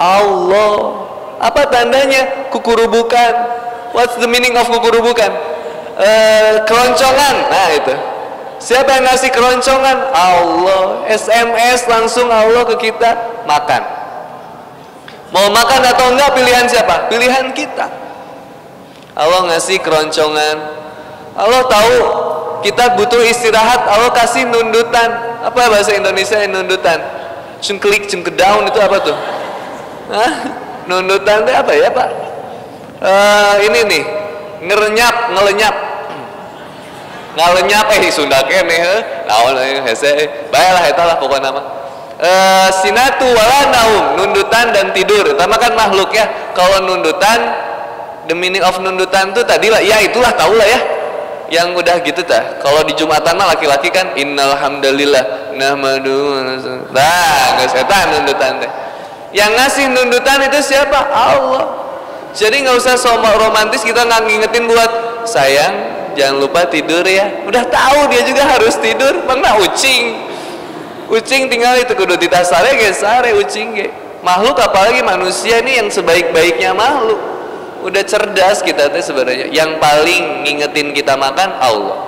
Allah. 0.00 1.08
Apa 1.40 1.68
tandanya? 1.72 2.50
Kukurubukan. 2.52 3.32
What's 3.96 4.14
the 4.20 4.28
meaning 4.28 4.54
of 4.60 4.68
kukurubukan? 4.68 5.30
Uh, 5.96 6.64
keroncongan. 6.68 7.36
Nah 7.48 7.68
itu 7.76 7.94
Siapa 8.60 8.92
yang 8.92 9.08
ngasih 9.08 9.32
keroncongan? 9.32 9.98
Allah. 10.12 11.08
SMS 11.08 11.88
langsung 11.88 12.28
Allah 12.28 12.60
ke 12.68 12.92
kita 12.92 13.42
makan. 13.48 13.82
Mau 15.32 15.48
makan 15.48 15.80
atau 15.80 16.12
enggak 16.12 16.36
pilihan 16.36 16.68
siapa? 16.68 17.08
Pilihan 17.08 17.56
kita. 17.56 17.88
Allah 19.16 19.40
ngasih 19.48 19.80
keroncongan. 19.80 20.56
Allah 21.40 21.62
tahu 21.72 21.96
kita 22.60 23.00
butuh 23.00 23.24
istirahat. 23.24 23.88
Allah 23.88 24.12
kasih 24.12 24.44
nundutan. 24.44 25.08
Apa 25.40 25.72
bahasa 25.72 25.96
Indonesia 25.96 26.36
yang 26.36 26.60
nundutan? 26.60 27.00
Cengklik, 27.64 28.12
cengkedaun 28.12 28.68
itu 28.68 28.76
apa 28.76 28.96
tuh? 29.00 29.16
Hah? 30.12 30.32
Nundutan 30.84 31.48
itu 31.48 31.52
apa 31.56 31.72
ya 31.72 31.88
Pak? 31.88 32.08
Uh, 33.00 33.56
ini 33.64 33.80
nih 33.88 34.04
ngerenyap 34.60 35.32
ngelenyap 35.32 35.74
ngalenyap 37.36 37.86
eh 37.94 38.10
Sunda 38.10 38.42
kene 38.46 38.74
heuh 38.74 39.00
naon 39.26 39.56
hese 39.86 40.28
baiklah 40.50 40.84
eta 40.86 41.02
lah 41.06 41.16
pokoknya 41.18 41.50
nama 41.50 41.60
uh, 42.18 42.68
sinatu 42.82 43.26
wala 43.26 43.60
naum 43.70 44.04
nundutan 44.18 44.74
dan 44.74 44.90
tidur 44.90 45.22
pertama 45.22 45.54
kan 45.58 45.72
makhluk 45.78 46.10
ya 46.10 46.26
kalau 46.54 46.82
nundutan 46.82 47.38
the 48.26 48.34
meaning 48.34 48.62
of 48.62 48.78
nundutan 48.82 49.30
tuh 49.30 49.46
tadi 49.46 49.70
lah 49.70 49.78
ya 49.78 50.02
itulah 50.02 50.34
tahu 50.34 50.58
lah 50.58 50.66
ya 50.66 50.80
yang 51.50 51.74
udah 51.74 51.98
gitu 52.06 52.22
tah 52.22 52.62
kalau 52.62 52.86
di 52.86 52.94
jumatan 52.94 53.34
mah 53.34 53.54
laki-laki 53.54 53.90
kan 53.90 54.14
innal 54.14 54.54
hamdalillah 54.54 55.54
nahmadu 55.58 56.38
nah 56.94 57.58
geus 57.58 57.74
eta 57.74 57.98
nundutan 58.14 58.62
teh 58.62 58.70
yang 59.30 59.54
ngasih 59.54 59.86
nundutan 59.94 60.42
itu 60.42 60.58
siapa? 60.74 60.98
Allah. 61.10 61.64
Jadi 62.34 62.62
nggak 62.62 62.78
usah 62.78 62.94
sombong 62.98 63.38
romantis 63.38 63.82
kita 63.82 64.06
nggak 64.06 64.22
ngingetin 64.26 64.70
buat 64.70 64.90
sayang 65.26 65.99
jangan 66.14 66.36
lupa 66.42 66.66
tidur 66.66 67.02
ya. 67.06 67.44
Udah 67.46 67.64
tahu 67.66 68.10
dia 68.10 68.22
juga 68.26 68.46
harus 68.46 68.74
tidur. 68.78 69.24
Mana 69.26 69.58
ucing. 69.60 70.30
Ucing 71.10 71.50
tinggal 71.50 71.74
itu 71.82 71.90
kudu 71.98 72.14
ditasare 72.14 72.78
ge 72.78 72.94
sare 72.94 73.34
ucing 73.34 73.74
ge 73.74 73.90
makhluk 74.22 74.54
apalagi 74.62 75.02
manusia 75.02 75.58
ini 75.58 75.82
yang 75.82 75.88
sebaik-baiknya 75.90 76.70
makhluk. 76.70 77.18
Udah 77.80 78.04
cerdas 78.04 78.60
kita 78.62 78.92
teh 78.92 79.02
sebenarnya. 79.02 79.48
Yang 79.50 79.80
paling 79.80 80.44
ngingetin 80.46 80.92
kita 80.92 81.16
makan 81.16 81.50
Allah. 81.58 81.98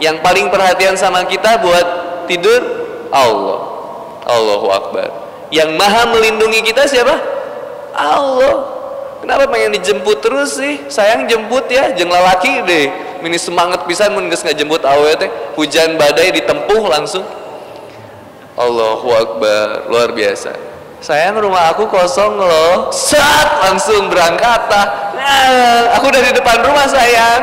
Yang 0.00 0.24
paling 0.24 0.48
perhatian 0.48 0.96
sama 0.96 1.28
kita 1.28 1.60
buat 1.60 1.86
tidur 2.24 2.60
Allah. 3.12 3.60
Allahu 4.24 4.68
Akbar. 4.72 5.08
Yang 5.52 5.76
maha 5.76 6.08
melindungi 6.08 6.64
kita 6.64 6.88
siapa? 6.88 7.20
Allah. 7.92 8.80
Kenapa 9.20 9.44
pengen 9.52 9.76
dijemput 9.76 10.24
terus 10.24 10.56
sih? 10.56 10.80
Sayang 10.88 11.28
jemput 11.28 11.68
ya 11.68 11.92
jeng 11.92 12.08
lalaki 12.08 12.64
deh 12.64 13.09
ini 13.24 13.38
semangat 13.40 13.84
pisan 13.84 14.12
mun 14.16 14.28
geus 14.28 14.44
ngajemput 14.44 14.82
awe 14.84 15.10
teh. 15.16 15.30
Hujan 15.56 15.96
badai 15.96 16.32
ditempuh 16.34 16.82
langsung. 16.88 17.24
Allahu 18.58 19.08
Akbar 19.16 19.88
luar 19.88 20.10
biasa. 20.12 20.52
Sayang 21.00 21.40
rumah 21.40 21.72
aku 21.72 21.88
kosong 21.88 22.36
loh. 22.36 22.92
Saat 22.92 23.64
langsung 23.64 24.12
berangkat 24.12 24.68
nah, 24.68 25.96
aku 25.96 26.12
udah 26.12 26.22
di 26.28 26.32
depan 26.36 26.60
rumah 26.60 26.84
sayang. 26.84 27.42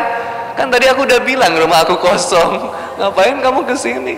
Kan 0.53 0.69
tadi 0.69 0.85
aku 0.89 1.05
udah 1.05 1.21
bilang 1.25 1.57
rumah 1.57 1.81
aku 1.81 1.97
kosong. 1.97 2.69
Ngapain 2.97 3.37
kamu 3.41 3.61
ke 3.65 3.75
sini 3.77 4.17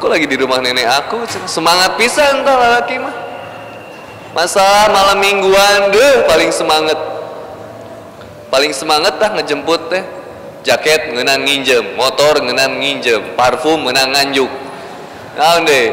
aku 0.00 0.08
lagi 0.08 0.24
di 0.24 0.40
rumah 0.40 0.64
nenek 0.64 0.88
aku. 0.88 1.28
Semangat 1.44 2.00
pisan 2.00 2.40
tuh 2.40 2.56
laki 2.56 2.96
mah. 2.96 3.12
Masa 4.32 4.88
malam 4.88 5.20
mingguan 5.20 5.92
deh 5.92 6.24
paling 6.24 6.48
semangat. 6.48 6.96
Paling 8.48 8.72
semangat 8.72 9.20
dah 9.20 9.36
ngejemput 9.36 9.92
teh 9.92 10.00
jaket 10.66 11.16
ngenan 11.16 11.44
nginjem 11.44 11.96
motor 11.96 12.40
ngenan 12.40 12.80
nginjem 12.80 13.36
parfum 13.38 13.84
ngenan 13.88 14.12
nganjuk 14.12 14.50
Nah, 15.40 15.62
deh. 15.62 15.88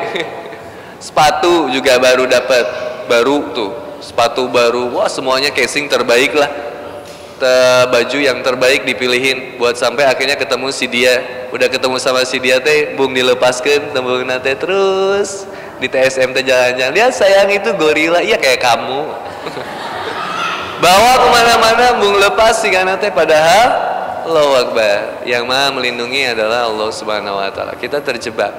Sepatu 1.07 1.69
juga 1.69 2.01
baru 2.01 2.25
dapat, 2.25 2.65
baru 3.05 3.53
tuh. 3.53 3.71
Sepatu 4.01 4.49
baru, 4.49 4.93
wah 4.93 5.09
semuanya 5.09 5.53
casing 5.53 5.89
terbaik 5.89 6.33
lah. 6.33 6.49
Te 7.37 7.53
baju 7.93 8.17
yang 8.17 8.41
terbaik 8.41 8.81
dipilihin 8.81 9.61
buat 9.61 9.77
sampai 9.77 10.09
akhirnya 10.09 10.35
ketemu 10.35 10.67
si 10.73 10.89
dia. 10.89 11.47
Udah 11.53 11.69
ketemu 11.69 12.01
sama 12.01 12.25
si 12.25 12.41
dia 12.41 12.57
teh, 12.57 12.97
bung 12.97 13.13
dilepaskan, 13.13 13.93
tembung 13.93 14.25
nate 14.25 14.57
terus 14.57 15.45
di 15.77 15.85
TSM 15.85 16.33
teh 16.33 16.43
jalan-jalan. 16.43 16.93
Lihat 16.97 17.13
sayang 17.13 17.49
itu 17.53 17.71
gorila, 17.77 18.19
iya 18.25 18.41
kayak 18.41 18.61
kamu. 18.61 19.01
Bawa 20.83 21.11
ke 21.13 21.27
mana-mana, 21.29 21.85
bung 22.01 22.17
lepas 22.17 22.57
karena 22.65 22.97
teh 22.97 23.13
padahal 23.13 23.96
Allah 24.27 24.67
Akbar. 24.67 24.99
Yang 25.23 25.43
maha 25.47 25.67
melindungi 25.71 26.27
adalah 26.27 26.67
Allah 26.67 26.91
Subhanahu 26.91 27.39
Wa 27.39 27.51
Taala. 27.55 27.73
Kita 27.79 28.03
terjebak. 28.03 28.51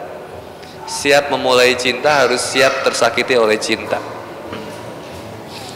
Siap 0.89 1.29
memulai 1.29 1.77
cinta 1.77 2.25
harus 2.25 2.41
siap 2.41 2.81
tersakiti 2.81 3.37
oleh 3.37 3.61
cinta. 3.61 4.01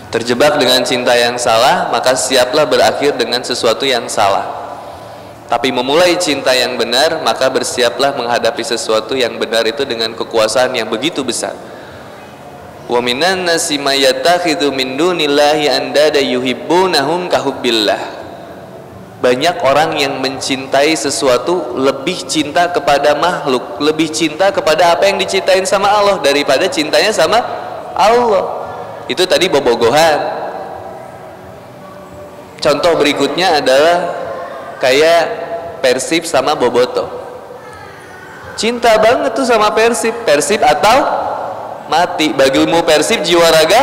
Terjebak 0.09 0.57
dengan 0.57 0.81
cinta 0.89 1.13
yang 1.13 1.37
salah 1.37 1.93
maka 1.93 2.17
siaplah 2.17 2.65
berakhir 2.65 3.21
dengan 3.21 3.45
sesuatu 3.45 3.85
yang 3.85 4.09
salah. 4.09 4.65
Tapi 5.53 5.69
memulai 5.69 6.17
cinta 6.17 6.57
yang 6.57 6.81
benar 6.81 7.21
maka 7.21 7.53
bersiaplah 7.53 8.17
menghadapi 8.17 8.65
sesuatu 8.65 9.13
yang 9.13 9.37
benar 9.37 9.69
itu 9.69 9.85
dengan 9.85 10.17
kekuasaan 10.17 10.73
yang 10.73 10.89
begitu 10.89 11.21
besar. 11.21 11.53
Wa 12.89 13.05
minan 13.05 13.45
nasi 13.45 13.77
min 13.77 14.89
dunillahi 14.97 15.69
andada 15.69 16.25
yuhibbunahum 16.25 17.29
kahubbillah 17.29 18.22
banyak 19.23 19.63
orang 19.63 19.95
yang 20.03 20.19
mencintai 20.19 20.99
sesuatu 20.99 21.79
lebih 21.79 22.27
cinta 22.27 22.67
kepada 22.75 23.15
makhluk, 23.15 23.79
lebih 23.79 24.11
cinta 24.11 24.51
kepada 24.51 24.99
apa 24.99 25.07
yang 25.07 25.23
dicintain 25.23 25.63
sama 25.63 25.87
Allah 25.87 26.19
daripada 26.19 26.67
cintanya 26.67 27.15
sama 27.15 27.39
Allah. 27.95 28.67
Itu 29.07 29.23
tadi 29.23 29.47
bobogohan. 29.47 30.43
Contoh 32.59 32.99
berikutnya 32.99 33.63
adalah 33.63 34.11
kayak 34.83 35.23
Persib 35.79 36.27
sama 36.27 36.59
Boboto. 36.59 37.07
Cinta 38.55 38.99
banget 38.99 39.35
tuh 39.35 39.47
sama 39.47 39.71
Persib, 39.75 40.15
Persib 40.27 40.63
atau 40.63 40.99
mati. 41.87 42.35
Bagimu 42.35 42.83
Persib 42.87 43.23
jiwa 43.27 43.51
raga 43.51 43.83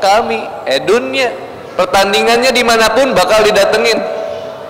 kami, 0.00 0.40
edunnya 0.64 1.32
pertandingannya 1.76 2.52
di 2.52 2.64
mana 2.64 2.92
pun 2.96 3.12
bakal 3.12 3.44
didatengin 3.44 4.17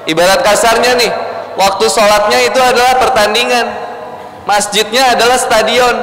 ibarat 0.09 0.41
kasarnya 0.41 0.97
nih 0.97 1.13
waktu 1.61 1.85
sholatnya 1.93 2.39
itu 2.49 2.59
adalah 2.59 2.97
pertandingan. 2.97 3.67
Masjidnya 4.49 5.13
adalah 5.13 5.37
stadion. 5.37 5.97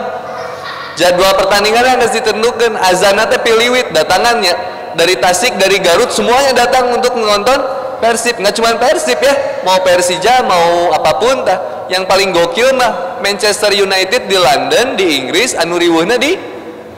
Jadwal 0.95 1.35
pertandingan 1.35 1.83
yang 1.83 1.97
harus 2.00 2.13
ditentukan 2.15 2.77
azanatnya 2.79 3.41
piliwit 3.43 3.91
datangannya 3.91 4.53
dari 4.95 5.19
Tasik 5.19 5.59
dari 5.59 5.81
Garut 5.83 6.07
semuanya 6.13 6.55
datang 6.55 6.93
untuk 6.93 7.17
menonton 7.19 7.59
Persib. 8.00 8.39
Nggak 8.39 8.53
cuma 8.55 8.77
Persib 8.79 9.19
ya 9.19 9.33
mau 9.67 9.81
Persija 9.83 10.45
mau 10.45 10.93
apa 10.95 11.12
pun 11.19 11.43
tah. 11.43 11.59
Yang 11.85 12.09
paling 12.09 12.33
gokil 12.33 12.74
mah 12.74 13.21
Manchester 13.21 13.69
United 13.75 14.25
di 14.25 14.38
London 14.39 14.97
di 14.97 15.25
Inggris 15.25 15.53
anu 15.53 15.77
riweuhna 15.77 16.15
di 16.15 16.33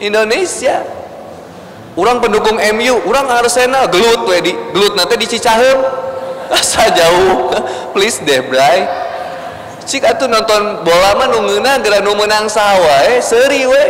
Indonesia. 0.04 0.84
Orang 1.98 2.22
pendukung 2.22 2.62
MU 2.78 2.94
orang 3.10 3.26
Arsenal 3.34 3.90
gelut 3.90 4.30
we 4.30 4.38
di 4.46 4.54
gelut 4.54 4.94
nanti 4.94 5.18
di 5.18 5.26
Cicahem 5.26 5.82
asa 6.52 6.92
jauh. 6.94 7.52
Please 7.92 8.20
deh 8.24 8.44
bray. 8.46 8.88
Cik 9.88 10.04
atuh 10.04 10.28
nonton 10.28 10.84
bola 10.84 11.16
mah 11.16 11.28
nungguna 11.32 11.80
gara 11.80 12.04
nu 12.04 12.12
menang 12.16 12.52
sawa 12.52 13.08
eh. 13.08 13.24
Seri 13.24 13.64
we. 13.64 13.86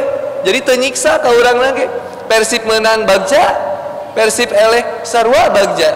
Jadi 0.46 0.60
tenyiksa 0.62 1.18
ke 1.18 1.28
orang 1.28 1.58
lagi? 1.58 1.86
Persib 2.30 2.68
menang 2.70 3.08
bagja 3.08 3.68
persib 4.18 4.50
eleh 4.50 5.06
sarwa 5.06 5.54
bagja. 5.54 5.94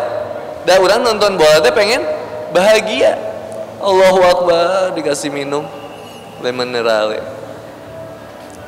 Dah 0.70 0.78
orang 0.78 1.02
nonton 1.02 1.42
bola 1.42 1.58
teh 1.66 1.74
pengen 1.74 2.06
bahagia. 2.54 3.18
Allahu 3.82 4.22
Akbar 4.22 4.94
dikasih 4.94 5.34
minum. 5.34 5.66
Lemon 6.46 6.70
mineral 6.70 7.22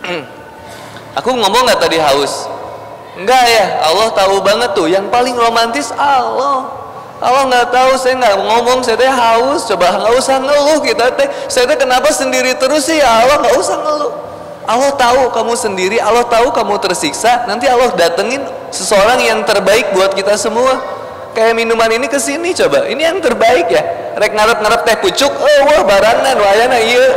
aku 1.17 1.29
ngomong 1.31 1.65
nggak 1.65 1.79
tadi 1.81 1.97
haus? 1.97 2.45
Enggak 3.17 3.45
ya 3.49 3.65
Allah 3.87 4.13
tahu 4.13 4.41
banget 4.45 4.73
tuh. 4.77 4.89
Yang 4.89 5.09
paling 5.09 5.33
romantis 5.37 5.89
Allah 5.93 6.82
Allah 7.23 7.47
nggak 7.47 7.67
tahu 7.71 7.91
saya 7.95 8.19
nggak 8.19 8.35
ngomong 8.35 8.83
saya 8.83 8.99
teh 8.99 9.07
haus. 9.07 9.63
Coba 9.63 9.95
nggak 9.95 10.13
usah 10.19 10.43
ngeluh 10.43 10.83
kita 10.83 11.15
teh. 11.15 11.27
Saya 11.47 11.63
teh 11.71 11.79
kenapa 11.79 12.11
sendiri 12.11 12.51
terus 12.59 12.83
sih? 12.83 12.99
Ya 12.99 13.23
Allah 13.23 13.39
nggak 13.39 13.55
usah 13.55 13.77
ngeluh. 13.79 14.11
Allah 14.63 14.91
tahu 14.95 15.31
kamu 15.31 15.53
sendiri 15.55 15.97
Allah 16.03 16.27
tahu 16.27 16.51
kamu 16.51 16.83
tersiksa. 16.83 17.47
Nanti 17.47 17.71
Allah 17.71 17.95
datengin 17.95 18.43
seseorang 18.75 19.23
yang 19.23 19.39
terbaik 19.47 19.95
buat 19.95 20.11
kita 20.11 20.35
semua. 20.35 20.83
Kayak 21.31 21.55
minuman 21.55 21.89
ini 21.95 22.11
ke 22.11 22.19
sini 22.19 22.51
coba. 22.51 22.91
Ini 22.91 22.99
yang 22.99 23.23
terbaik 23.23 23.71
ya. 23.71 23.83
Rek 24.19 24.35
ngarep 24.35 24.59
ngarep 24.59 24.81
teh 24.83 24.97
pucuk 24.99 25.31
oh 25.31 25.59
wah 25.65 25.81
barangan 25.87 26.35
wayana 26.37 26.77
iya. 26.77 27.07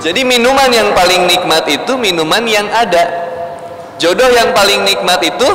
Jadi 0.00 0.24
minuman 0.24 0.72
yang 0.72 0.96
paling 0.96 1.28
nikmat 1.28 1.68
itu 1.68 2.00
minuman 2.00 2.40
yang 2.48 2.64
ada 2.72 3.29
jodoh 4.00 4.32
yang 4.32 4.56
paling 4.56 4.82
nikmat 4.88 5.20
itu 5.20 5.48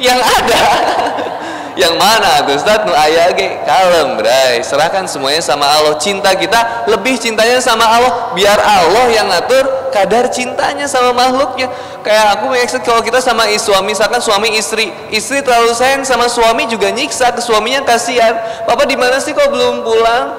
yang 0.00 0.18
ada. 0.18 0.62
Yang 1.78 1.94
mana 1.94 2.42
Ustaz 2.42 2.82
nu 2.82 2.90
aya 2.90 3.30
ge 3.38 3.62
kalem 3.62 4.18
bray. 4.18 4.58
Serahkan 4.66 5.06
semuanya 5.06 5.38
sama 5.38 5.62
Allah. 5.62 5.94
Cinta 5.94 6.34
kita 6.34 6.90
lebih 6.90 7.14
cintanya 7.22 7.62
sama 7.62 7.86
Allah. 7.86 8.34
Biar 8.34 8.58
Allah 8.58 9.06
yang 9.14 9.30
ngatur 9.30 9.94
kadar 9.94 10.26
cintanya 10.26 10.90
sama 10.90 11.14
makhluknya. 11.14 11.70
Kayak 12.02 12.34
aku 12.34 12.50
mengeksek 12.50 12.82
kalau 12.82 12.98
kita 12.98 13.22
sama 13.22 13.46
suami. 13.54 13.94
Misalkan 13.94 14.18
suami 14.18 14.58
istri. 14.58 14.90
Istri 15.14 15.46
terlalu 15.46 15.70
sayang 15.70 16.02
sama 16.02 16.26
suami 16.26 16.66
juga 16.66 16.90
nyiksa 16.90 17.30
ke 17.30 17.38
suaminya. 17.38 17.86
Kasihan. 17.86 18.34
Papa 18.66 18.82
di 18.82 18.98
mana 18.98 19.22
sih 19.22 19.30
kok 19.30 19.46
belum 19.46 19.86
pulang? 19.86 20.34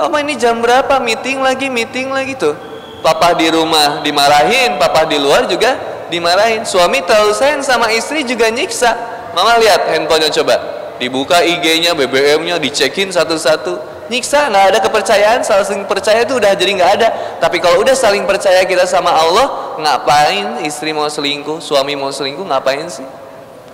Papa 0.00 0.16
ini 0.24 0.32
jam 0.40 0.64
berapa? 0.64 0.96
Meeting 0.96 1.44
lagi 1.44 1.68
meeting 1.68 2.08
lagi 2.08 2.40
tuh. 2.40 2.56
Papa 3.04 3.36
di 3.36 3.52
rumah 3.52 4.00
dimarahin. 4.00 4.80
Papa 4.80 5.04
di 5.04 5.20
luar 5.20 5.44
juga 5.44 5.93
dimarahin 6.14 6.62
suami 6.62 7.02
terlalu 7.02 7.34
sayang 7.34 7.66
sama 7.66 7.90
istri 7.90 8.22
juga 8.22 8.46
nyiksa 8.46 9.14
Mama 9.34 9.58
lihat 9.58 9.90
handphonenya 9.90 10.30
coba. 10.30 10.56
Dibuka 11.02 11.42
IG-nya, 11.42 11.92
BBM-nya, 11.98 12.56
dicekin 12.62 13.10
satu-satu. 13.10 13.92
Nyiksa, 14.06 14.46
nggak 14.46 14.64
ada 14.70 14.78
kepercayaan, 14.78 15.40
saling 15.42 15.82
percaya 15.90 16.22
itu 16.22 16.38
udah 16.38 16.54
jadi 16.54 16.70
nggak 16.78 16.92
ada. 17.02 17.08
Tapi 17.42 17.58
kalau 17.58 17.82
udah 17.82 17.98
saling 17.98 18.22
percaya 18.22 18.62
kita 18.62 18.86
sama 18.86 19.10
Allah, 19.10 19.74
ngapain 19.82 20.62
istri 20.62 20.94
mau 20.94 21.10
selingkuh, 21.10 21.58
suami 21.58 21.98
mau 21.98 22.14
selingkuh, 22.14 22.46
ngapain 22.46 22.86
sih? 22.86 23.04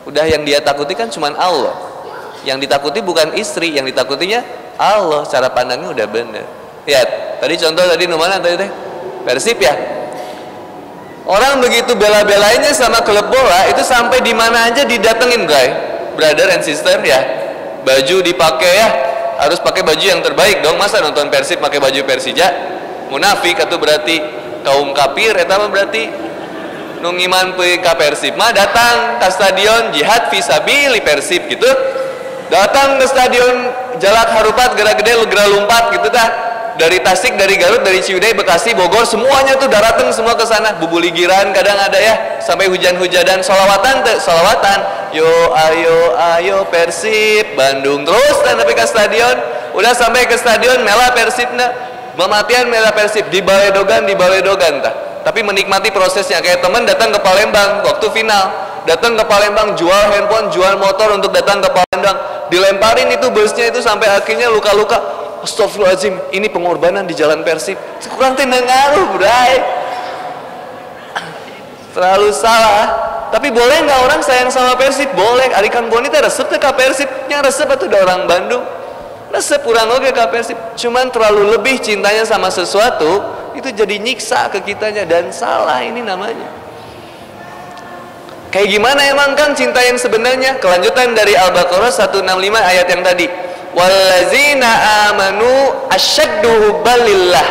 Udah 0.08 0.24
yang 0.24 0.48
dia 0.48 0.64
takuti 0.64 0.96
kan 0.96 1.12
cuman 1.12 1.36
Allah. 1.36 1.76
Yang 2.40 2.64
ditakuti 2.64 3.04
bukan 3.04 3.36
istri, 3.36 3.76
yang 3.76 3.84
ditakutinya 3.84 4.40
Allah. 4.80 5.28
Cara 5.28 5.52
pandangnya 5.52 5.92
udah 5.92 6.06
bener. 6.08 6.46
Lihat, 6.88 7.36
tadi 7.44 7.54
contoh 7.60 7.84
tadi 7.84 8.08
mana 8.08 8.40
tadi 8.40 8.56
teh? 8.64 8.70
Persib 9.28 9.60
ya. 9.60 9.99
Orang 11.30 11.62
begitu 11.62 11.94
bela-belainnya 11.94 12.74
sama 12.74 13.06
klub 13.06 13.30
bola 13.30 13.70
itu 13.70 13.86
sampai 13.86 14.18
di 14.18 14.34
mana 14.34 14.66
aja 14.66 14.82
didatengin, 14.82 15.46
guys. 15.46 15.70
Brother 16.18 16.50
and 16.50 16.66
sister 16.66 16.98
ya. 17.06 17.22
Baju 17.86 18.18
dipakai 18.18 18.72
ya, 18.74 18.88
harus 19.38 19.62
pakai 19.62 19.86
baju 19.86 20.02
yang 20.02 20.18
terbaik 20.26 20.58
dong. 20.58 20.74
Masa 20.74 20.98
nonton 20.98 21.30
Persib 21.30 21.62
pakai 21.62 21.78
baju 21.78 22.02
Persija? 22.02 22.50
Munafik 23.14 23.62
atau 23.62 23.78
berarti 23.78 24.18
kaum 24.66 24.90
kafir 24.90 25.38
eta 25.38 25.56
berarti 25.70 26.10
nungiman 27.00 27.56
pe 27.56 27.80
ka 27.80 27.96
Persib 27.96 28.36
mah 28.36 28.52
datang 28.52 29.22
ke 29.22 29.28
stadion 29.32 29.94
jihad 29.96 30.28
visabili 30.28 31.00
Persib 31.00 31.48
gitu 31.48 31.66
datang 32.52 33.00
ke 33.00 33.08
stadion 33.08 33.72
Jalak 33.98 34.30
Harupat 34.36 34.76
gera 34.76 34.92
gede 34.94 35.16
gera 35.26 35.44
lompat 35.48 35.96
gitu 35.96 36.08
dah 36.12 36.28
dari 36.80 36.96
Tasik, 37.04 37.36
dari 37.36 37.60
Garut, 37.60 37.84
dari 37.84 38.00
Ciwidey, 38.00 38.32
Bekasi, 38.32 38.72
Bogor, 38.72 39.04
semuanya 39.04 39.52
tuh 39.60 39.68
datang 39.68 40.08
semua 40.08 40.32
ke 40.32 40.48
sana. 40.48 40.80
Bubuligiran 40.80 41.52
kadang 41.52 41.76
ada 41.76 42.00
ya, 42.00 42.40
sampai 42.40 42.72
hujan-hujanan, 42.72 43.44
solawatan 43.44 44.00
tuh, 44.00 44.16
solawatan. 44.16 45.12
Yo, 45.12 45.28
ayo, 45.52 46.16
ayo 46.16 46.64
Persib, 46.72 47.52
Bandung 47.52 48.08
terus 48.08 48.36
dan 48.48 48.56
sampai 48.56 48.72
ke 48.72 48.86
stadion. 48.88 49.36
Udah 49.76 49.92
sampai 49.92 50.24
ke 50.24 50.40
stadion, 50.40 50.80
mela 50.80 51.12
Persib 51.12 51.52
nah. 51.52 51.68
Mematian 52.16 52.66
mela 52.72 52.90
Persib 52.96 53.28
di 53.28 53.44
Baledogan, 53.44 54.08
di 54.08 54.16
Baledogan 54.16 54.80
tah. 54.80 55.20
Tapi 55.20 55.44
menikmati 55.44 55.92
prosesnya 55.92 56.40
kayak 56.40 56.64
teman 56.64 56.88
datang 56.88 57.12
ke 57.12 57.20
Palembang 57.20 57.84
waktu 57.84 58.08
final 58.08 58.72
datang 58.88 59.12
ke 59.12 59.24
Palembang 59.28 59.76
jual 59.76 60.08
handphone 60.16 60.48
jual 60.48 60.80
motor 60.80 61.12
untuk 61.12 61.28
datang 61.36 61.60
ke 61.60 61.68
Palembang 61.68 62.16
dilemparin 62.48 63.12
itu 63.12 63.28
busnya 63.28 63.68
itu 63.68 63.84
sampai 63.84 64.08
akhirnya 64.08 64.48
luka-luka 64.48 64.96
Astagfirullahaladzim, 65.40 66.36
ini 66.36 66.52
pengorbanan 66.52 67.08
di 67.08 67.16
jalan 67.16 67.40
Persib. 67.40 67.80
Kurang 68.12 68.36
tidak 68.36 68.60
ngaruh, 68.64 69.16
bray. 69.16 69.54
Terlalu 71.96 72.28
salah. 72.36 73.08
Tapi 73.30 73.48
boleh 73.54 73.86
nggak 73.86 74.00
orang 74.10 74.20
sayang 74.20 74.50
sama 74.50 74.74
Persib? 74.76 75.10
Boleh. 75.16 75.48
Arikan 75.54 75.88
Boni 75.88 76.10
teh 76.12 76.20
resep 76.20 76.50
ke 76.50 76.70
Persib. 76.76 77.08
Yang 77.30 77.40
resep 77.50 77.68
itu 77.72 77.84
udah 77.88 78.00
orang 78.04 78.22
Bandung. 78.28 78.62
Resep 79.30 79.62
kurang 79.62 79.88
oke 79.94 80.10
ke 80.10 80.24
Persib. 80.28 80.58
Cuman 80.74 81.08
terlalu 81.08 81.56
lebih 81.56 81.78
cintanya 81.78 82.26
sama 82.26 82.50
sesuatu, 82.50 83.22
itu 83.54 83.70
jadi 83.70 83.96
nyiksa 83.96 84.50
ke 84.50 84.60
kitanya 84.62 85.06
dan 85.06 85.30
salah 85.30 85.80
ini 85.80 86.02
namanya. 86.02 86.60
Kayak 88.50 88.68
gimana 88.74 89.00
emang 89.06 89.38
kan 89.38 89.54
cinta 89.54 89.78
yang 89.78 89.94
sebenarnya? 89.94 90.58
Kelanjutan 90.58 91.14
dari 91.14 91.38
Al-Baqarah 91.38 91.94
165 91.94 92.26
ayat 92.58 92.86
yang 92.90 93.02
tadi 93.06 93.49
wallazina 93.76 94.70
amanu 95.10 95.50
asyaddu 95.90 96.50
hubbalillah. 96.68 97.48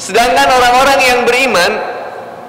Sedangkan 0.00 0.48
orang-orang 0.48 0.98
yang 1.04 1.20
beriman 1.28 1.70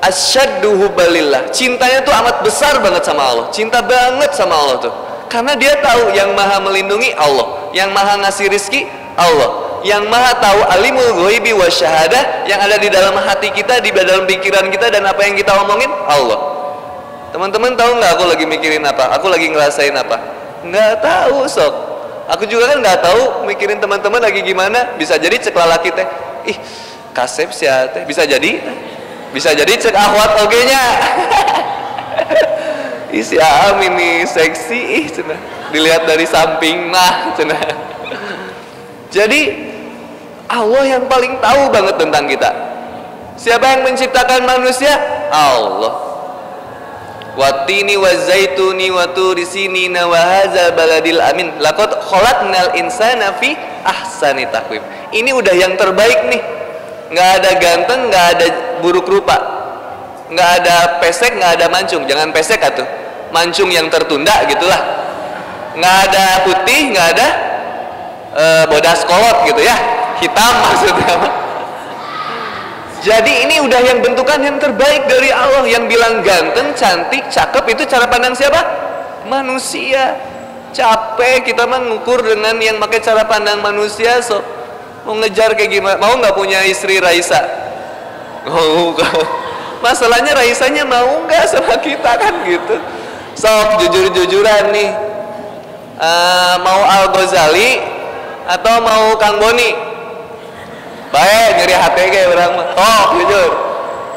asyaddu 0.01 0.81
hubbalillah. 0.81 1.51
Cintanya 1.51 2.01
tuh 2.01 2.15
amat 2.15 2.41
besar 2.41 2.79
banget 2.79 3.03
sama 3.03 3.21
Allah. 3.27 3.45
Cinta 3.51 3.83
banget 3.83 4.31
sama 4.33 4.55
Allah 4.55 4.77
tuh. 4.79 4.93
Karena 5.31 5.55
dia 5.55 5.79
tahu 5.79 6.11
yang 6.11 6.35
maha 6.35 6.59
melindungi 6.59 7.15
Allah 7.15 7.61
yang 7.71 7.95
maha 7.95 8.19
ngasih 8.19 8.51
rizki 8.51 8.83
Allah 9.15 9.79
yang 9.81 10.05
maha 10.11 10.35
tahu 10.37 10.59
alimul 10.75 11.25
ghaibi 11.25 11.55
wa 11.55 11.65
syahadah 11.71 12.45
yang 12.45 12.59
ada 12.61 12.77
di 12.77 12.91
dalam 12.91 13.15
hati 13.17 13.49
kita 13.49 13.81
di 13.81 13.89
dalam 13.95 14.29
pikiran 14.29 14.69
kita 14.69 14.93
dan 14.93 15.07
apa 15.09 15.25
yang 15.25 15.33
kita 15.33 15.55
omongin? 15.57 15.89
Allah. 16.05 16.37
Teman-teman 17.31 17.73
tahu 17.79 17.97
nggak 17.97 18.11
aku 18.19 18.25
lagi 18.27 18.45
mikirin 18.45 18.83
apa? 18.85 19.15
Aku 19.17 19.31
lagi 19.31 19.49
ngerasain 19.49 19.95
apa? 19.95 20.19
Nggak 20.67 21.01
tahu 21.01 21.47
sok 21.49 21.90
aku 22.31 22.47
juga 22.47 22.71
kan 22.71 22.77
nggak 22.79 22.99
tahu 23.03 23.45
mikirin 23.45 23.77
teman-teman 23.77 24.23
lagi 24.23 24.41
gimana. 24.41 24.95
Bisa 24.95 25.19
jadi 25.19 25.35
cek 25.35 25.53
lalaki 25.53 25.91
teh. 25.91 26.07
Ih 26.47 26.57
kasep 27.11 27.51
sih 27.51 27.67
teh. 27.67 28.03
Bisa 28.07 28.23
jadi. 28.23 28.63
Bisa 29.31 29.55
jadi 29.55 29.73
cek 29.75 29.95
ahwat 29.95 30.43
oke 30.43 30.59
nya 30.67 30.83
isi 33.19 33.39
am 33.39 33.79
ini 33.79 34.27
seksi. 34.27 34.79
Ih 35.03 35.05
cina 35.11 35.35
dilihat 35.71 36.03
dari 36.03 36.27
samping 36.27 36.91
mah 36.91 37.31
cina 37.39 37.55
jadi 39.11 39.71
Allah 40.51 40.83
yang 40.83 41.03
paling 41.07 41.39
tahu 41.39 41.71
banget 41.71 41.95
tentang 41.99 42.27
kita. 42.27 42.51
Siapa 43.39 43.63
yang 43.75 43.81
menciptakan 43.87 44.43
manusia? 44.43 44.91
Allah 45.31 46.10
watini 47.37 47.95
wa 47.97 48.11
zaituni 48.15 48.91
wa 48.91 49.07
turi 49.15 49.45
sinina 49.45 50.07
wa 50.07 50.19
hadzal 50.19 50.75
baladil 50.75 51.21
amin. 51.21 51.51
Laqad 51.59 51.95
khalaqnal 51.99 52.75
insana 52.75 53.35
fi 53.39 53.55
ahsani 53.83 54.47
taqwim. 54.51 54.83
Ini 55.11 55.31
udah 55.31 55.55
yang 55.55 55.75
terbaik 55.79 56.27
nih. 56.31 56.41
Nggak 57.11 57.29
ada 57.43 57.51
ganteng 57.59 58.01
nggak 58.07 58.25
ada 58.37 58.47
buruk 58.79 59.07
rupa. 59.07 59.37
Nggak 60.31 60.49
ada 60.63 60.75
pesek 61.03 61.35
nggak 61.35 61.59
ada 61.59 61.65
mancung. 61.67 62.07
Jangan 62.07 62.31
pesek 62.31 62.59
atuh. 62.63 62.87
Mancung 63.31 63.71
yang 63.71 63.87
tertunda 63.87 64.47
gitulah. 64.47 64.81
Nggak 65.75 65.97
ada 66.11 66.25
putih 66.43 66.91
nggak 66.91 67.07
ada 67.15 67.27
e, 68.35 68.43
bodas 68.67 69.03
kolot 69.07 69.47
gitu 69.47 69.59
ya. 69.63 69.75
Hitam 70.19 70.53
maksudnya 70.67 71.15
jadi 73.01 73.49
ini 73.49 73.57
udah 73.65 73.81
yang 73.81 73.99
bentukan 74.05 74.37
yang 74.45 74.61
terbaik 74.61 75.09
dari 75.09 75.33
Allah 75.33 75.65
yang 75.65 75.89
bilang 75.89 76.21
ganteng, 76.21 76.69
cantik, 76.77 77.25
cakep 77.33 77.65
itu 77.73 77.83
cara 77.89 78.05
pandang 78.05 78.37
siapa? 78.37 78.61
Manusia. 79.25 80.29
Capek 80.71 81.51
kita 81.51 81.67
mengukur 81.67 82.23
dengan 82.23 82.55
yang 82.61 82.79
pakai 82.79 83.03
cara 83.03 83.27
pandang 83.27 83.59
manusia 83.59 84.23
so 84.23 84.39
mau 85.03 85.17
ngejar 85.19 85.51
kayak 85.57 85.67
gimana? 85.67 85.97
Mau 85.99 86.15
nggak 86.15 86.31
punya 86.37 86.63
istri 86.63 87.01
Raisa? 87.01 87.41
Mau 88.47 88.95
Masalahnya 89.83 90.37
Raisanya 90.37 90.85
mau 90.85 91.25
nggak 91.25 91.43
sama 91.49 91.75
kita 91.81 92.15
kan 92.21 92.33
gitu. 92.45 92.77
Sok 93.33 93.81
jujur-jujuran 93.81 94.69
nih. 94.71 94.89
Uh, 95.97 96.55
mau 96.61 96.81
Al 96.85 97.09
Ghazali 97.13 97.81
atau 98.45 98.77
mau 98.79 99.17
Kang 99.17 99.41
Boni? 99.41 99.90
Baik 101.11 101.49
nyeri 101.59 101.75
hati 101.75 102.03
kayak 102.07 102.27
orang 102.31 102.53
oh 102.75 103.03
jujur. 103.19 103.51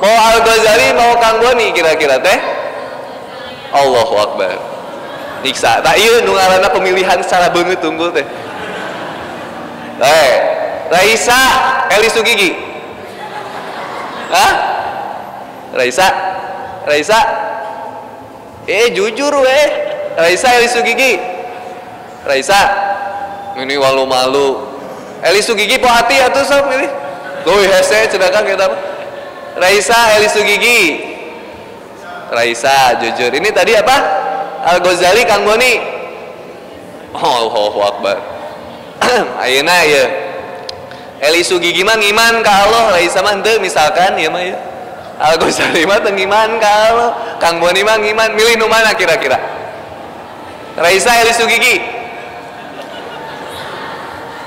Mau 0.02 0.10
Al 0.10 0.38
Ghazali 0.42 0.88
mau 0.94 1.12
Kang 1.22 1.38
Boni 1.38 1.70
kira-kira 1.70 2.18
teh? 2.18 2.38
Allahu 3.74 4.14
Akbar. 4.20 4.54
Niksa. 5.42 5.80
Tak 5.82 5.96
iya 5.98 6.22
nungalana 6.22 6.68
pemilihan 6.70 7.18
secara 7.22 7.50
banget 7.50 7.78
tunggu 7.82 8.10
teh. 8.14 8.26
Baik. 9.98 10.38
Raisa 10.92 11.40
Eli 11.94 12.08
Sugigi. 12.12 12.52
Hah? 14.28 14.52
Raisa? 15.72 16.08
Raisa? 16.84 17.18
Eh 18.68 18.92
jujur 18.92 19.32
weh 19.40 19.66
Raisa 20.18 20.48
Eli 20.58 20.68
Sugigi. 20.68 21.16
Raisa. 22.28 22.60
Ini 23.54 23.78
walu 23.78 24.04
malu 24.04 24.73
Eli 25.24 25.40
Sugigi 25.40 25.80
po 25.80 25.88
hati 25.88 26.20
atau 26.20 26.44
sok 26.44 26.68
ini. 26.76 26.88
Loh 27.48 27.60
hese 27.64 28.12
cedakan 28.12 28.44
kita 28.44 28.68
apa? 28.68 28.76
Raisa 29.56 30.20
Eli 30.20 30.28
Sugigi 30.28 30.80
Raisa 32.28 33.00
jujur. 33.00 33.32
Ini 33.32 33.48
tadi 33.52 33.72
apa? 33.72 33.96
Al 34.68 34.84
Ghazali 34.84 35.24
Kang 35.24 35.48
Boni. 35.48 35.80
Oh 37.16 37.48
oh 37.48 37.80
akbar. 37.88 38.20
Ayeuna 39.44 39.84
ya 39.88 40.04
Eli 41.24 41.40
Sugigi 41.40 41.80
mah 41.80 41.96
ngiman 41.96 42.44
ka 42.44 42.68
Allah. 42.68 43.00
Raisa 43.00 43.24
mah 43.24 43.32
henteu 43.32 43.56
misalkan 43.64 44.20
ya 44.20 44.28
mah 44.28 44.44
ya 44.44 44.60
Al 45.20 45.40
Ghazali 45.40 45.88
mah 45.88 46.04
teu 46.04 46.12
ngiman 46.12 46.60
ka 46.60 46.68
Allah. 46.68 47.10
Kang 47.40 47.64
Boni 47.64 47.80
mah 47.80 47.96
ngiman. 47.96 48.36
Milih 48.36 48.60
nu 48.60 48.68
mana 48.68 48.92
kira-kira? 48.92 49.40
Raisa 50.76 51.16
Eli 51.24 51.32
Sugigi 51.32 52.03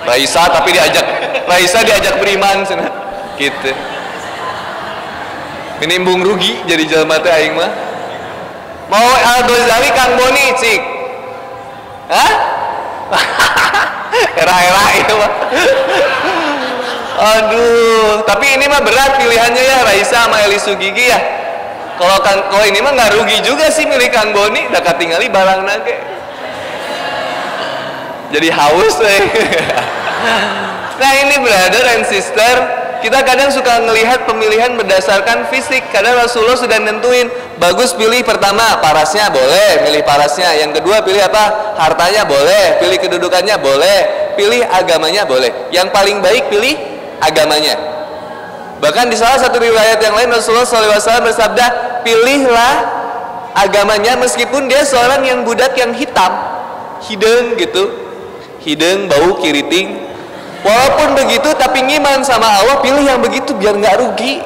Raisa 0.07 0.47
tapi 0.47 0.71
diajak 0.71 1.03
Raisa 1.43 1.83
diajak 1.83 2.15
beriman 2.23 2.63
sana 2.63 2.87
gitu. 3.35 3.75
Menimbung 5.83 6.23
rugi 6.23 6.63
jadi 6.63 6.83
jelma 6.87 7.19
teh 7.19 7.29
aing 7.29 7.53
mah. 7.53 7.69
Mau 8.87 9.03
Al 9.03 9.43
Ghazali 9.43 9.91
Kang 9.91 10.15
Boni 10.15 10.45
cik. 10.55 10.81
Hah? 12.07 12.33
Era-era 14.41 14.85
itu 14.95 15.13
mah. 15.19 15.31
Aduh 17.17 18.23
tapi 18.23 18.47
ini 18.55 18.65
mah 18.71 18.79
berat 18.79 19.19
pilihannya 19.19 19.63
ya 19.63 19.77
Raisa 19.83 20.25
sama 20.25 20.39
Eli 20.47 20.57
Sugigi 20.57 21.11
ya. 21.11 21.19
Kalau 21.99 22.15
kalau 22.23 22.63
ini 22.63 22.79
mah 22.79 22.95
nggak 22.95 23.11
rugi 23.19 23.43
juga 23.43 23.67
sih 23.67 23.83
milik 23.83 24.15
Kang 24.15 24.31
Boni 24.31 24.71
udah 24.71 24.81
tinggali 24.95 25.27
barang 25.27 25.61
nage 25.67 26.16
jadi 28.33 28.49
haus 28.51 28.95
eh. 29.03 29.21
nah 30.99 31.11
ini 31.15 31.35
brother 31.39 31.85
and 31.95 32.05
sister 32.09 32.55
kita 32.97 33.21
kadang 33.21 33.53
suka 33.53 33.77
melihat 33.85 34.25
pemilihan 34.25 34.73
berdasarkan 34.73 35.45
fisik. 35.53 35.85
Kadang 35.93 36.17
Rasulullah 36.17 36.57
sudah 36.57 36.81
nentuin 36.81 37.29
bagus 37.61 37.93
pilih 37.93 38.25
pertama 38.25 38.81
parasnya 38.81 39.29
boleh 39.29 39.85
pilih 39.85 40.01
parasnya. 40.01 40.57
Yang 40.57 40.81
kedua 40.81 41.05
pilih 41.05 41.21
apa? 41.21 41.77
Hartanya 41.77 42.25
boleh 42.25 42.81
pilih 42.81 42.97
kedudukannya 42.97 43.55
boleh 43.61 43.99
pilih 44.33 44.65
agamanya 44.65 45.29
boleh. 45.29 45.69
Yang 45.69 45.93
paling 45.93 46.25
baik 46.25 46.49
pilih 46.49 46.73
agamanya. 47.21 47.77
Bahkan 48.81 49.09
di 49.09 49.17
salah 49.17 49.41
satu 49.41 49.57
riwayat 49.57 50.01
yang 50.01 50.13
lain 50.13 50.29
Rasulullah 50.33 50.65
SAW 50.65 51.25
bersabda 51.25 51.65
pilihlah 52.05 52.75
agamanya 53.57 54.17
meskipun 54.21 54.69
dia 54.69 54.85
seorang 54.85 55.25
yang 55.25 55.41
budak 55.41 55.73
yang 55.77 55.93
hitam 55.97 56.29
hidung 57.09 57.57
gitu 57.57 58.06
hidung 58.67 59.07
bau 59.07 59.39
kiriting 59.39 60.07
Walaupun 60.67 61.15
begitu 61.15 61.49
tapi 61.55 61.85
ngiman 61.85 62.25
sama 62.27 62.59
Allah 62.59 62.83
pilih 62.83 62.99
yang 62.99 63.23
begitu 63.23 63.55
biar 63.55 63.77
nggak 63.77 64.03
rugi. 64.03 64.43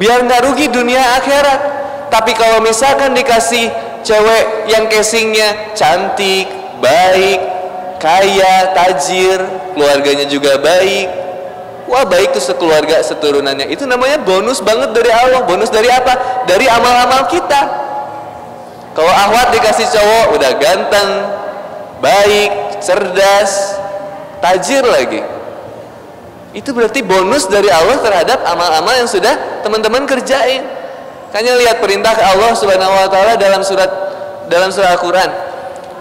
Biar 0.00 0.24
nggak 0.24 0.40
rugi 0.48 0.66
dunia 0.72 1.22
akhirat. 1.22 1.60
Tapi 2.08 2.34
kalau 2.34 2.58
misalkan 2.64 3.14
dikasih 3.14 3.70
cewek 4.02 4.68
yang 4.68 4.90
casingnya 4.90 5.72
cantik, 5.78 6.50
baik, 6.82 7.40
kaya, 8.02 8.74
tajir, 8.74 9.38
keluarganya 9.76 10.26
juga 10.26 10.58
baik. 10.58 11.08
Wah 11.86 12.08
baik 12.08 12.32
tuh 12.32 12.42
sekeluarga 12.42 12.98
seturunannya. 13.04 13.68
Itu 13.68 13.84
namanya 13.84 14.18
bonus 14.24 14.58
banget 14.64 14.96
dari 14.96 15.12
Allah. 15.12 15.44
Bonus 15.44 15.68
dari 15.68 15.92
apa? 15.92 16.42
Dari 16.48 16.66
amal-amal 16.66 17.28
kita. 17.28 17.60
Kalau 18.92 19.08
Ahwat 19.08 19.56
dikasih 19.56 19.88
cowok 19.88 20.26
udah 20.36 20.52
ganteng, 20.60 21.10
baik, 22.04 22.71
cerdas, 22.82 23.78
tajir 24.42 24.82
lagi. 24.82 25.22
Itu 26.52 26.76
berarti 26.76 27.00
bonus 27.00 27.48
dari 27.48 27.72
Allah 27.72 27.96
terhadap 28.02 28.44
amal-amal 28.44 28.92
yang 28.92 29.08
sudah 29.08 29.64
teman-teman 29.64 30.04
kerjain. 30.04 30.60
Kayaknya 31.32 31.54
lihat 31.64 31.76
perintah 31.80 32.12
Allah 32.12 32.52
subhanahu 32.52 32.92
wa 32.92 33.08
ta'ala 33.08 33.40
dalam 33.40 33.64
surat 33.64 33.88
dalam 34.52 34.68
surat 34.68 35.00
Al-Quran. 35.00 35.30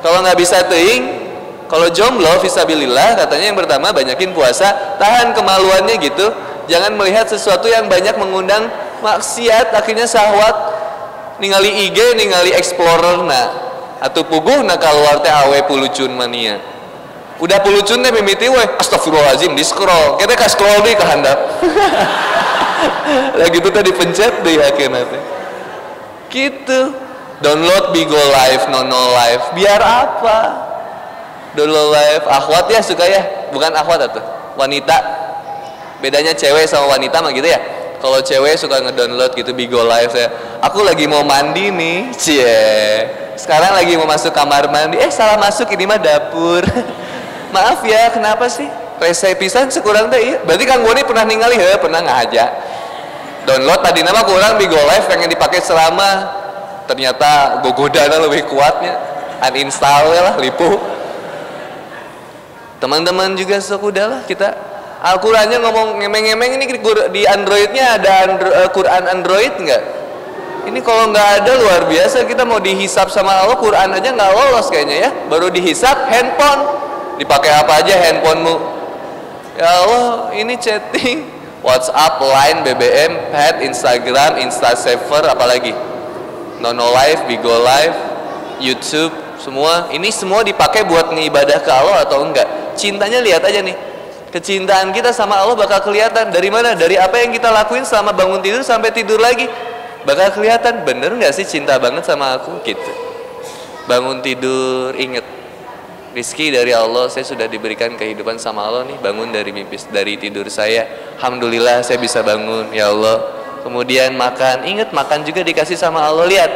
Kalau 0.03 0.19
nggak 0.27 0.35
bisa 0.35 0.59
teing 0.67 1.23
kalau 1.71 1.87
jomblo 1.87 2.35
visabilillah 2.43 3.15
katanya 3.15 3.45
yang 3.47 3.55
pertama 3.55 3.95
banyakin 3.95 4.35
puasa 4.35 4.99
tahan 4.99 5.31
kemaluannya 5.31 5.95
gitu. 6.03 6.27
Jangan 6.67 6.99
melihat 6.99 7.31
sesuatu 7.31 7.71
yang 7.71 7.87
banyak 7.87 8.19
mengundang 8.19 8.67
maksiat 8.99 9.71
akhirnya 9.71 10.03
syahwat 10.03 10.55
ningali 11.41 11.89
IG 11.89 11.97
ningali 12.19 12.53
explorer 12.53 13.23
nah 13.25 13.70
atau 14.01 14.25
puguh 14.25 14.65
nah 14.65 14.81
keluar 14.81 15.21
teh 15.21 15.29
awe 15.29 15.61
pulucun 15.69 16.09
mania. 16.17 16.57
Udah 17.37 17.61
pulucun 17.61 18.01
teh 18.01 18.09
mimiti 18.09 18.49
weh. 18.49 18.67
Astagfirullahaladzim 18.81 19.53
di 19.53 19.61
scroll. 19.61 20.17
Kita 20.17 20.33
ka 20.33 20.49
scroll 20.49 20.81
deh 20.81 20.97
ke 20.97 21.05
handap. 21.05 21.37
Lagi 23.37 23.57
itu 23.61 23.69
tadi 23.69 23.93
pencet 23.93 24.41
deh 24.41 24.57
akhirnya 24.57 25.05
teh. 25.05 25.21
Gitu. 26.33 26.79
Download 27.41 27.93
Bigo 27.93 28.17
Live 28.17 28.69
Nono 28.69 29.13
Live. 29.13 29.53
Biar 29.57 29.81
apa? 29.81 30.37
Download 31.53 31.93
Live. 31.93 32.25
Akhwat 32.25 32.65
ya 32.73 32.81
suka 32.81 33.05
ya? 33.05 33.49
Bukan 33.53 33.69
akhwat 33.73 34.09
atau 34.09 34.21
wanita. 34.57 34.97
Bedanya 36.01 36.33
cewek 36.33 36.65
sama 36.65 36.97
wanita 36.97 37.21
mah 37.21 37.29
gitu 37.29 37.45
ya 37.45 37.80
kalau 38.01 38.19
cewek 38.19 38.57
suka 38.57 38.81
ngedownload 38.81 39.31
gitu 39.37 39.53
Bigo 39.53 39.85
Live 39.85 40.17
ya. 40.17 40.27
Aku 40.65 40.81
lagi 40.81 41.05
mau 41.05 41.21
mandi 41.21 41.69
nih. 41.69 42.11
Cie. 42.17 42.59
Sekarang 43.37 43.77
lagi 43.77 43.93
mau 43.95 44.09
masuk 44.09 44.33
kamar 44.33 44.67
mandi. 44.73 44.97
Eh 44.97 45.13
salah 45.13 45.37
masuk. 45.37 45.69
Ini 45.69 45.85
mah 45.85 46.01
dapur. 46.01 46.65
Maaf 47.55 47.85
ya 47.85 48.09
kenapa 48.09 48.49
sih? 48.49 48.67
Rese 48.97 49.33
pisan 49.37 49.69
sekurang 49.69 50.09
teh 50.09 50.19
iya. 50.19 50.37
Berarti 50.41 50.65
Kang 50.65 50.81
Boni 50.81 51.01
pernah 51.05 51.25
ningali 51.25 51.57
ya 51.57 51.77
pernah 51.77 52.01
aja 52.05 52.45
download 53.45 53.81
tadi 53.81 54.05
nama 54.05 54.21
kurang 54.21 54.57
di 54.61 54.65
Go 54.69 54.77
Live 54.77 55.05
pengen 55.09 55.29
dipakai 55.29 55.61
selama. 55.61 56.39
Ternyata 56.89 57.63
gogodana 57.63 58.19
lebih 58.19 58.51
kuatnya. 58.51 58.99
Uninstall 59.41 60.11
ya 60.11 60.21
lah 60.27 60.35
lipu. 60.37 60.77
Teman-teman 62.81 63.37
juga 63.37 63.61
sok 63.61 63.93
udahlah 63.93 64.25
kita 64.25 64.53
Al-Qurannya 65.01 65.57
ngomong 65.65 65.97
ngemeng-ngemeng 65.97 66.61
ini 66.61 66.77
di 67.09 67.25
Androidnya 67.25 67.97
ada 67.97 68.29
Andro, 68.29 68.53
uh, 68.53 68.69
Quran 68.69 69.09
Android 69.09 69.49
nggak? 69.57 69.83
Ini 70.69 70.77
kalau 70.85 71.09
nggak 71.09 71.41
ada 71.41 71.57
luar 71.57 71.89
biasa. 71.89 72.21
Kita 72.29 72.45
mau 72.45 72.61
dihisap 72.61 73.09
sama 73.09 73.33
Allah 73.33 73.57
Quran 73.57 73.97
aja 73.97 74.09
nggak 74.13 74.29
lolos 74.29 74.69
kayaknya 74.69 74.97
ya. 75.01 75.11
Baru 75.25 75.49
dihisap 75.49 76.05
handphone. 76.05 76.85
Dipakai 77.17 77.49
apa 77.49 77.81
aja 77.81 77.97
handphonemu? 77.97 78.55
Ya 79.57 79.69
Allah 79.81 80.05
ini 80.37 80.53
chatting. 80.61 81.25
WhatsApp, 81.65 82.17
Line, 82.17 82.65
BBM, 82.65 83.29
Pad, 83.29 83.61
Instagram, 83.61 84.41
Instasaver, 84.41 85.29
apalagi? 85.29 85.69
Nono 86.57 86.89
Live, 86.89 87.29
Bigo 87.29 87.53
Live, 87.61 87.93
YouTube, 88.57 89.13
semua. 89.37 89.85
Ini 89.93 90.09
semua 90.09 90.41
dipakai 90.41 90.81
buat 90.81 91.13
ngibadah 91.13 91.61
ke 91.61 91.69
Allah 91.69 92.01
atau 92.01 92.25
enggak? 92.25 92.73
Cintanya 92.73 93.21
lihat 93.21 93.45
aja 93.45 93.61
nih 93.61 93.90
kecintaan 94.31 94.95
kita 94.95 95.11
sama 95.11 95.37
Allah 95.37 95.53
bakal 95.53 95.91
kelihatan. 95.91 96.31
Dari 96.31 96.47
mana? 96.47 96.73
Dari 96.73 96.95
apa 96.95 97.19
yang 97.19 97.35
kita 97.35 97.51
lakuin 97.51 97.83
selama 97.83 98.15
bangun 98.15 98.39
tidur 98.39 98.63
sampai 98.63 98.89
tidur 98.95 99.19
lagi. 99.19 99.45
Bakal 100.01 100.33
kelihatan 100.33 100.81
bener 100.81 101.13
nggak 101.13 101.35
sih 101.35 101.45
cinta 101.45 101.77
banget 101.77 102.07
sama 102.07 102.39
aku? 102.39 102.63
Gitu. 102.65 102.91
Bangun 103.85 104.23
tidur 104.23 104.95
inget 104.97 105.27
rizki 106.11 106.51
dari 106.51 106.73
Allah 106.73 107.07
saya 107.07 107.23
sudah 107.23 107.45
diberikan 107.45 107.93
kehidupan 107.93 108.39
sama 108.41 108.65
Allah 108.65 108.87
nih. 108.87 108.97
Bangun 108.97 109.29
dari 109.29 109.51
mimpi 109.53 109.77
dari 109.91 110.17
tidur 110.17 110.47
saya. 110.49 110.87
Alhamdulillah 111.21 111.85
saya 111.85 112.01
bisa 112.01 112.25
bangun 112.25 112.71
ya 112.73 112.89
Allah. 112.89 113.43
Kemudian 113.61 114.17
makan 114.17 114.65
ingat 114.65 114.89
makan 114.89 115.21
juga 115.21 115.45
dikasih 115.45 115.77
sama 115.77 116.01
Allah. 116.01 116.25
Lihat 116.25 116.51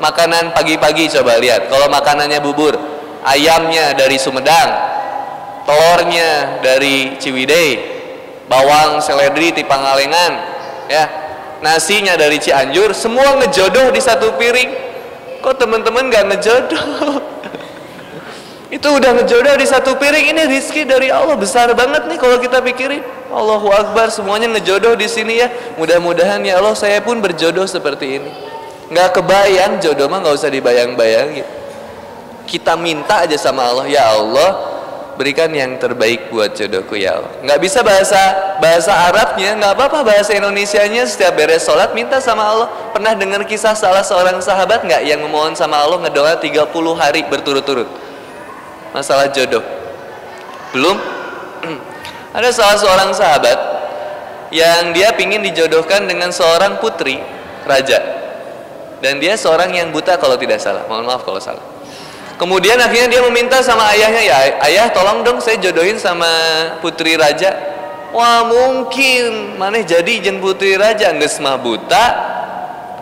makanan 0.00 0.56
pagi-pagi 0.56 1.12
coba 1.12 1.36
lihat. 1.36 1.68
Kalau 1.68 1.92
makanannya 1.92 2.40
bubur 2.40 2.72
ayamnya 3.26 3.92
dari 3.92 4.16
Sumedang 4.16 4.97
telurnya 5.68 6.64
dari 6.64 7.20
Ciwidey 7.20 7.76
bawang 8.48 9.04
seledri 9.04 9.52
di 9.52 9.62
Pangalengan 9.68 10.32
ya. 10.88 11.04
Nasinya 11.58 12.14
dari 12.14 12.38
Cianjur 12.38 12.94
semua 12.94 13.34
ngejodoh 13.42 13.90
di 13.90 13.98
satu 13.98 14.38
piring. 14.38 14.70
Kok 15.42 15.54
teman-teman 15.58 16.06
gak 16.06 16.24
ngejodoh? 16.30 16.86
Itu 18.78 18.94
udah 18.94 19.10
ngejodoh 19.18 19.58
di 19.58 19.66
satu 19.66 19.98
piring 19.98 20.38
ini 20.38 20.42
rizki 20.46 20.86
dari 20.86 21.10
Allah 21.10 21.34
besar 21.34 21.74
banget 21.74 22.06
nih 22.06 22.14
kalau 22.14 22.38
kita 22.38 22.62
pikirin. 22.62 23.02
Allahu 23.34 23.74
Akbar 23.74 24.08
semuanya 24.14 24.46
ngejodoh 24.54 24.94
di 24.94 25.10
sini 25.10 25.42
ya. 25.42 25.50
Mudah-mudahan 25.82 26.46
ya 26.46 26.62
Allah 26.62 26.78
saya 26.78 27.02
pun 27.02 27.18
berjodoh 27.18 27.66
seperti 27.66 28.22
ini. 28.22 28.30
Nggak 28.94 29.18
kebayang 29.18 29.82
jodoh 29.82 30.06
mah 30.06 30.22
nggak 30.22 30.38
usah 30.38 30.54
dibayang-bayangin. 30.54 31.44
Kita 32.46 32.78
minta 32.78 33.26
aja 33.26 33.34
sama 33.34 33.66
Allah 33.66 33.90
ya 33.90 34.14
Allah 34.14 34.67
berikan 35.18 35.50
yang 35.50 35.74
terbaik 35.82 36.30
buat 36.30 36.54
jodohku 36.54 36.94
ya 36.94 37.18
Allah. 37.18 37.32
Nggak 37.42 37.58
bisa 37.58 37.82
bahasa 37.82 38.22
bahasa 38.62 38.94
Arabnya 39.10 39.58
nggak 39.58 39.72
apa-apa 39.74 40.06
bahasa 40.06 40.32
Indonesianya. 40.38 41.02
Setiap 41.10 41.34
beres 41.34 41.66
sholat 41.66 41.90
minta 41.92 42.22
sama 42.22 42.46
Allah. 42.46 42.70
Pernah 42.94 43.18
dengar 43.18 43.42
kisah 43.42 43.74
salah 43.74 44.06
seorang 44.06 44.38
sahabat 44.38 44.86
nggak 44.86 45.02
yang 45.02 45.18
memohon 45.18 45.58
sama 45.58 45.82
Allah 45.82 45.98
ngedoa 46.06 46.38
30 46.38 46.70
hari 46.94 47.26
berturut-turut? 47.26 47.90
Masalah 48.94 49.26
jodoh. 49.34 49.66
Belum? 50.70 50.94
Ada 52.38 52.54
salah 52.54 52.78
seorang 52.78 53.10
sahabat 53.10 53.58
yang 54.54 54.94
dia 54.94 55.10
pingin 55.18 55.42
dijodohkan 55.42 56.06
dengan 56.06 56.30
seorang 56.30 56.78
putri 56.78 57.18
raja. 57.66 57.98
Dan 59.02 59.18
dia 59.18 59.34
seorang 59.34 59.74
yang 59.74 59.90
buta 59.90 60.14
kalau 60.16 60.38
tidak 60.38 60.62
salah. 60.62 60.86
Mohon 60.86 61.04
maaf 61.10 61.22
kalau 61.26 61.42
salah 61.42 61.77
kemudian 62.38 62.78
akhirnya 62.78 63.18
dia 63.18 63.22
meminta 63.26 63.60
sama 63.60 63.90
ayahnya 63.92 64.22
ya 64.22 64.36
ayah 64.70 64.86
tolong 64.94 65.26
dong 65.26 65.42
saya 65.42 65.58
jodohin 65.58 65.98
sama 65.98 66.30
putri 66.78 67.18
raja. 67.18 67.52
Wah 68.14 68.46
mungkin. 68.48 69.58
Mana 69.60 69.84
jadi 69.84 70.24
jen 70.24 70.40
putri 70.40 70.78
raja 70.78 71.12
semua 71.28 71.60
buta 71.60 72.04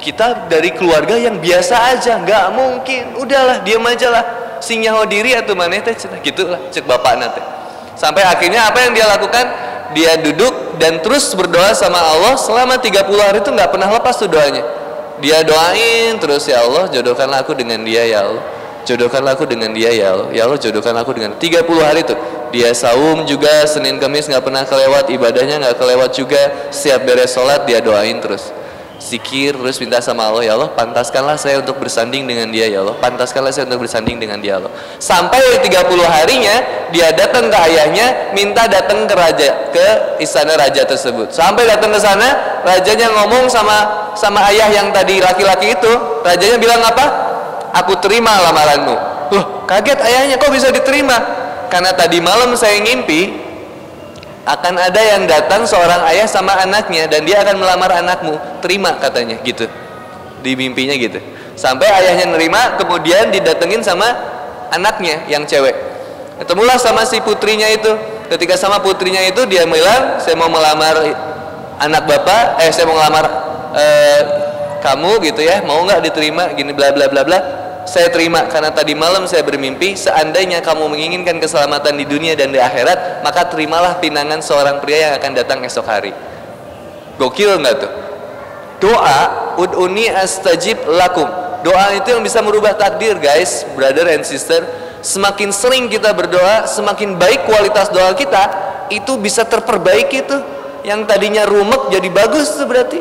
kita 0.02 0.50
dari 0.50 0.74
keluarga 0.74 1.14
yang 1.14 1.38
biasa 1.38 1.94
aja 1.94 2.18
nggak 2.18 2.44
mungkin. 2.56 3.14
Udahlah 3.20 3.62
diam 3.62 3.84
aja 3.86 4.10
lah 4.10 4.24
sing 4.58 4.82
nyaho 4.82 5.04
diri 5.06 5.36
atau 5.36 5.54
mana 5.54 5.78
teh 5.78 5.94
gitu 6.24 6.48
lah 6.48 6.58
cek 6.72 6.88
bapak 6.88 7.14
nate 7.20 7.42
sampai 7.92 8.24
akhirnya 8.24 8.66
apa 8.66 8.78
yang 8.82 8.92
dia 8.96 9.06
lakukan? 9.06 9.46
Dia 9.94 10.18
duduk 10.18 10.76
dan 10.82 10.98
terus 10.98 11.30
berdoa 11.32 11.70
sama 11.72 11.96
Allah 11.96 12.34
selama 12.34 12.76
30 12.76 13.06
hari 13.16 13.38
itu 13.38 13.48
nggak 13.54 13.70
pernah 13.70 13.88
lepas 13.88 14.18
tuh 14.18 14.26
doanya. 14.26 14.64
Dia 15.22 15.40
doain 15.46 16.18
terus 16.20 16.44
ya 16.44 16.60
Allah 16.66 16.90
jodohkanlah 16.90 17.46
aku 17.46 17.56
dengan 17.56 17.80
dia 17.86 18.04
ya 18.04 18.26
Allah 18.26 18.55
jodohkanlah 18.86 19.34
aku 19.34 19.44
dengan 19.44 19.74
dia 19.74 19.90
ya 19.90 20.14
Allah. 20.14 20.28
Ya 20.30 20.46
Allah 20.46 20.56
jodohkanlah 20.62 21.02
aku 21.02 21.12
dengan 21.18 21.34
30 21.36 21.66
hari 21.82 22.06
itu. 22.06 22.14
Dia 22.54 22.70
saum 22.72 23.26
juga 23.26 23.66
Senin 23.66 23.98
Kamis 23.98 24.30
nggak 24.30 24.40
pernah 24.46 24.62
kelewat 24.62 25.10
ibadahnya 25.10 25.58
nggak 25.58 25.76
kelewat 25.76 26.14
juga. 26.14 26.70
Siap 26.70 27.02
beres 27.02 27.34
sholat 27.34 27.66
dia 27.66 27.82
doain 27.82 28.22
terus. 28.22 28.54
Zikir 28.96 29.52
terus 29.52 29.76
minta 29.76 30.00
sama 30.00 30.24
Allah 30.24 30.40
ya 30.40 30.52
Allah 30.56 30.72
pantaskanlah 30.72 31.36
saya 31.36 31.60
untuk 31.60 31.76
bersanding 31.76 32.24
dengan 32.24 32.48
dia 32.48 32.64
ya 32.64 32.80
Allah. 32.80 32.96
Pantaskanlah 32.96 33.52
saya 33.52 33.68
untuk 33.68 33.84
bersanding 33.84 34.16
dengan 34.16 34.40
dia 34.40 34.56
ya 34.56 34.64
Allah. 34.64 34.72
Sampai 34.96 35.42
30 35.60 35.68
harinya 36.00 36.56
dia 36.88 37.12
datang 37.12 37.52
ke 37.52 37.56
ayahnya 37.68 38.32
minta 38.32 38.64
datang 38.64 39.04
ke 39.04 39.12
raja 39.12 39.68
ke 39.68 39.86
istana 40.24 40.56
raja 40.56 40.88
tersebut. 40.88 41.28
Sampai 41.28 41.68
datang 41.68 41.92
ke 41.92 42.00
sana 42.00 42.62
rajanya 42.64 43.12
ngomong 43.20 43.52
sama 43.52 44.08
sama 44.16 44.40
ayah 44.48 44.72
yang 44.72 44.88
tadi 44.96 45.20
laki-laki 45.20 45.76
itu. 45.76 45.92
Rajanya 46.24 46.56
bilang 46.56 46.80
apa 46.80 47.25
aku 47.82 47.92
terima 48.00 48.32
lamaranmu. 48.40 48.96
Loh 49.34 49.44
kaget 49.68 49.98
ayahnya 50.00 50.36
kok 50.40 50.52
bisa 50.54 50.72
diterima? 50.72 51.18
Karena 51.66 51.92
tadi 51.92 52.22
malam 52.22 52.54
saya 52.54 52.78
ngimpi 52.80 53.44
akan 54.46 54.74
ada 54.78 55.02
yang 55.02 55.26
datang 55.26 55.66
seorang 55.66 56.06
ayah 56.14 56.30
sama 56.30 56.54
anaknya 56.62 57.10
dan 57.10 57.26
dia 57.26 57.42
akan 57.42 57.58
melamar 57.58 57.90
anakmu. 57.98 58.38
Terima 58.62 58.94
katanya 59.02 59.42
gitu. 59.42 59.66
Di 60.40 60.54
mimpinya 60.54 60.94
gitu. 60.94 61.18
Sampai 61.58 61.90
ayahnya 61.90 62.30
nerima 62.38 62.78
kemudian 62.78 63.34
didatengin 63.34 63.82
sama 63.82 64.06
anaknya 64.70 65.26
yang 65.26 65.42
cewek. 65.42 65.74
Ketemulah 66.38 66.78
sama 66.78 67.02
si 67.02 67.18
putrinya 67.18 67.66
itu. 67.66 67.90
Ketika 68.26 68.58
sama 68.58 68.82
putrinya 68.82 69.22
itu 69.22 69.46
dia 69.46 69.66
bilang 69.66 70.18
saya 70.18 70.34
mau 70.34 70.50
melamar 70.50 71.14
anak 71.78 72.02
bapak 72.10 72.58
eh 72.58 72.70
saya 72.74 72.86
mau 72.90 72.98
melamar 72.98 73.24
eh, 73.74 74.20
kamu 74.86 75.18
gitu 75.26 75.42
ya. 75.42 75.66
Mau 75.66 75.82
nggak 75.82 76.06
diterima? 76.06 76.54
Gini 76.54 76.70
bla 76.70 76.94
bla 76.94 77.10
bla 77.10 77.26
bla 77.26 77.65
saya 77.86 78.10
terima 78.10 78.50
karena 78.50 78.74
tadi 78.74 78.98
malam 78.98 79.30
saya 79.30 79.46
bermimpi 79.46 79.94
seandainya 79.94 80.58
kamu 80.58 80.90
menginginkan 80.90 81.38
keselamatan 81.38 81.94
di 81.94 82.04
dunia 82.04 82.34
dan 82.34 82.50
di 82.50 82.58
akhirat 82.58 83.22
maka 83.22 83.46
terimalah 83.46 84.02
pinangan 84.02 84.42
seorang 84.42 84.82
pria 84.82 85.08
yang 85.08 85.12
akan 85.22 85.32
datang 85.38 85.62
esok 85.62 85.86
hari. 85.86 86.10
Gokil 87.16 87.62
nggak 87.62 87.74
tuh? 87.78 87.92
Doa 88.82 89.54
ud'uni 89.56 90.10
astajib 90.10 90.82
lakum. 90.90 91.30
Doa 91.62 91.94
itu 91.96 92.10
yang 92.10 92.20
bisa 92.26 92.42
merubah 92.42 92.74
takdir 92.74 93.16
guys 93.22 93.62
brother 93.78 94.10
and 94.10 94.26
sister. 94.26 94.66
Semakin 95.00 95.54
sering 95.54 95.86
kita 95.86 96.10
berdoa 96.10 96.66
semakin 96.66 97.14
baik 97.14 97.46
kualitas 97.46 97.88
doa 97.94 98.10
kita 98.18 98.50
itu 98.90 99.14
bisa 99.16 99.46
terperbaiki 99.46 100.26
tuh. 100.26 100.42
Yang 100.82 101.06
tadinya 101.06 101.46
rumek 101.46 101.94
jadi 101.94 102.08
bagus 102.10 102.50
tuh 102.58 102.66
berarti. 102.66 102.98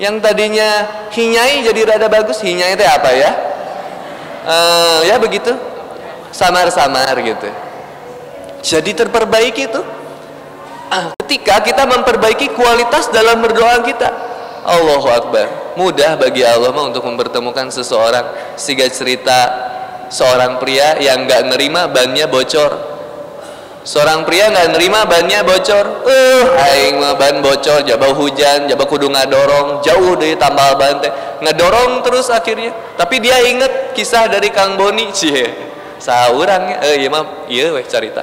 Yang 0.00 0.24
tadinya 0.24 0.68
hinyai 1.12 1.64
jadi 1.68 1.80
rada 1.84 2.08
bagus 2.08 2.40
hinyai 2.40 2.76
itu 2.76 2.84
apa 2.84 3.12
ya 3.12 3.45
uh, 4.46 5.00
ya 5.04 5.18
begitu. 5.18 5.52
Samar-samar 6.30 7.16
gitu. 7.20 7.48
Jadi 8.62 8.90
terperbaiki 8.94 9.68
itu. 9.68 9.82
Ah, 10.86 11.10
ketika 11.22 11.60
kita 11.66 11.82
memperbaiki 11.82 12.54
kualitas 12.54 13.10
dalam 13.10 13.42
berdoa 13.42 13.82
kita. 13.82 14.08
Allahu 14.66 15.06
Akbar. 15.10 15.76
Mudah 15.78 16.18
bagi 16.18 16.42
Allah 16.42 16.74
untuk 16.74 17.02
mempertemukan 17.06 17.70
seseorang. 17.70 18.56
Sehingga 18.58 18.86
cerita 18.90 19.38
seorang 20.10 20.58
pria 20.62 20.98
yang 20.98 21.26
nggak 21.26 21.50
nerima 21.50 21.90
bannya 21.90 22.26
bocor 22.30 22.95
seorang 23.86 24.26
pria 24.26 24.50
nggak 24.50 24.74
nerima 24.74 25.06
bannya 25.06 25.46
bocor. 25.46 26.02
Uh 26.02 26.44
aing 26.58 26.98
ban 27.14 27.38
bocor 27.38 27.86
jabau 27.86 28.12
hujan 28.18 28.66
jabau 28.66 28.84
kudu 28.90 29.06
ngadorong 29.06 29.80
jauh 29.86 30.18
dari 30.18 30.34
tambal 30.34 30.74
ban 30.74 30.98
teh 30.98 31.08
ngedorong 31.40 32.02
terus 32.02 32.26
akhirnya. 32.28 32.74
Tapi 32.98 33.22
dia 33.22 33.38
inget 33.46 33.94
kisah 33.94 34.26
dari 34.26 34.50
Kang 34.50 34.74
Boni 34.74 35.14
cie. 35.14 35.46
Saurangnya 36.02 36.82
eh 36.82 37.00
iya 37.00 37.08
mah 37.08 37.48
iya 37.48 37.72
weh 37.72 37.86
cerita 37.88 38.20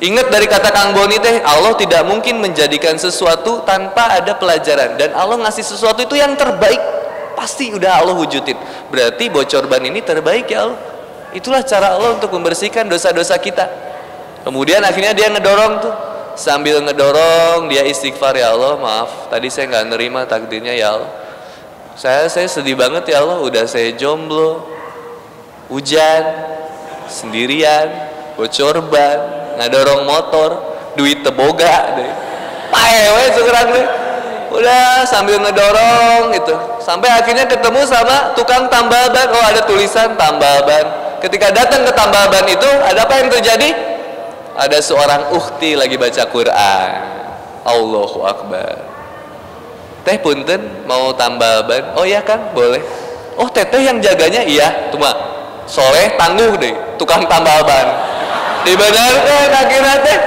Ingat 0.00 0.32
dari 0.32 0.48
kata 0.48 0.72
Kang 0.72 0.96
Boni 0.96 1.20
teh 1.20 1.44
Allah 1.44 1.76
tidak 1.76 2.08
mungkin 2.08 2.40
menjadikan 2.40 2.96
sesuatu 2.96 3.60
tanpa 3.68 4.16
ada 4.16 4.32
pelajaran. 4.32 4.96
Dan 4.96 5.12
Allah 5.12 5.36
ngasih 5.44 5.60
sesuatu 5.60 6.00
itu 6.00 6.16
yang 6.16 6.32
terbaik. 6.40 6.80
Pasti 7.36 7.68
udah 7.68 8.00
Allah 8.00 8.16
wujudin. 8.16 8.56
Berarti 8.88 9.28
bocor 9.28 9.68
ban 9.68 9.84
ini 9.84 10.00
terbaik 10.00 10.48
ya 10.48 10.64
Allah. 10.64 10.80
Itulah 11.36 11.60
cara 11.68 12.00
Allah 12.00 12.16
untuk 12.16 12.32
membersihkan 12.32 12.88
dosa-dosa 12.88 13.36
kita 13.36 13.89
kemudian 14.46 14.80
akhirnya 14.84 15.12
dia 15.12 15.28
ngedorong 15.32 15.74
tuh. 15.82 15.94
Sambil 16.40 16.80
ngedorong 16.80 17.68
dia 17.68 17.84
istighfar 17.84 18.32
ya 18.32 18.56
Allah 18.56 18.80
maaf 18.80 19.28
tadi 19.28 19.52
saya 19.52 19.68
nggak 19.68 19.86
nerima 19.92 20.24
takdirnya 20.24 20.72
ya 20.72 20.96
Allah. 20.96 21.10
Saya 22.00 22.32
saya 22.32 22.48
sedih 22.48 22.80
banget 22.80 23.12
ya 23.12 23.20
Allah 23.20 23.44
udah 23.44 23.68
saya 23.68 23.92
jomblo 23.92 24.64
hujan 25.68 26.22
sendirian 27.12 27.92
bocor 28.40 28.80
ban 28.88 29.18
ngedorong 29.60 30.08
motor 30.08 30.50
duit 30.96 31.20
teboga 31.20 31.98
deh. 31.98 32.08
Paewe 32.72 33.24
sekarang 33.36 33.66
deh 33.76 33.86
udah 34.54 35.04
sambil 35.04 35.36
ngedorong 35.44 36.32
gitu. 36.40 36.54
Sampai 36.80 37.12
akhirnya 37.12 37.44
ketemu 37.44 37.84
sama 37.84 38.32
tukang 38.32 38.64
tambal 38.72 39.12
ban. 39.12 39.28
Oh 39.28 39.44
ada 39.44 39.60
tulisan 39.68 40.16
tambal 40.16 40.64
ban. 40.64 40.88
Ketika 41.20 41.52
datang 41.52 41.84
ke 41.84 41.92
tambal 41.92 42.32
ban 42.32 42.48
itu 42.48 42.70
ada 42.80 43.04
apa 43.04 43.20
yang 43.20 43.28
terjadi 43.28 43.89
ada 44.56 44.78
seorang 44.82 45.30
ukti 45.34 45.78
lagi 45.78 45.94
baca 45.94 46.22
Quran. 46.26 46.90
Allahu 47.64 48.24
Akbar. 48.24 48.74
Teh 50.00 50.16
punten 50.16 50.88
mau 50.88 51.12
tambah 51.12 51.68
ban? 51.68 51.92
Oh 51.94 52.08
iya 52.08 52.24
kan 52.24 52.50
boleh. 52.56 52.80
Oh 53.36 53.48
teteh 53.48 53.84
yang 53.84 54.00
jaganya? 54.00 54.40
Iya 54.42 54.90
cuma 54.92 55.12
soleh 55.68 56.16
tangguh 56.16 56.56
deh 56.56 56.74
tukang 56.96 57.28
tambal 57.28 57.60
ban. 57.62 57.88
Dibenarkan 58.64 59.48
akhirnya 59.52 59.96
teh. 60.00 60.18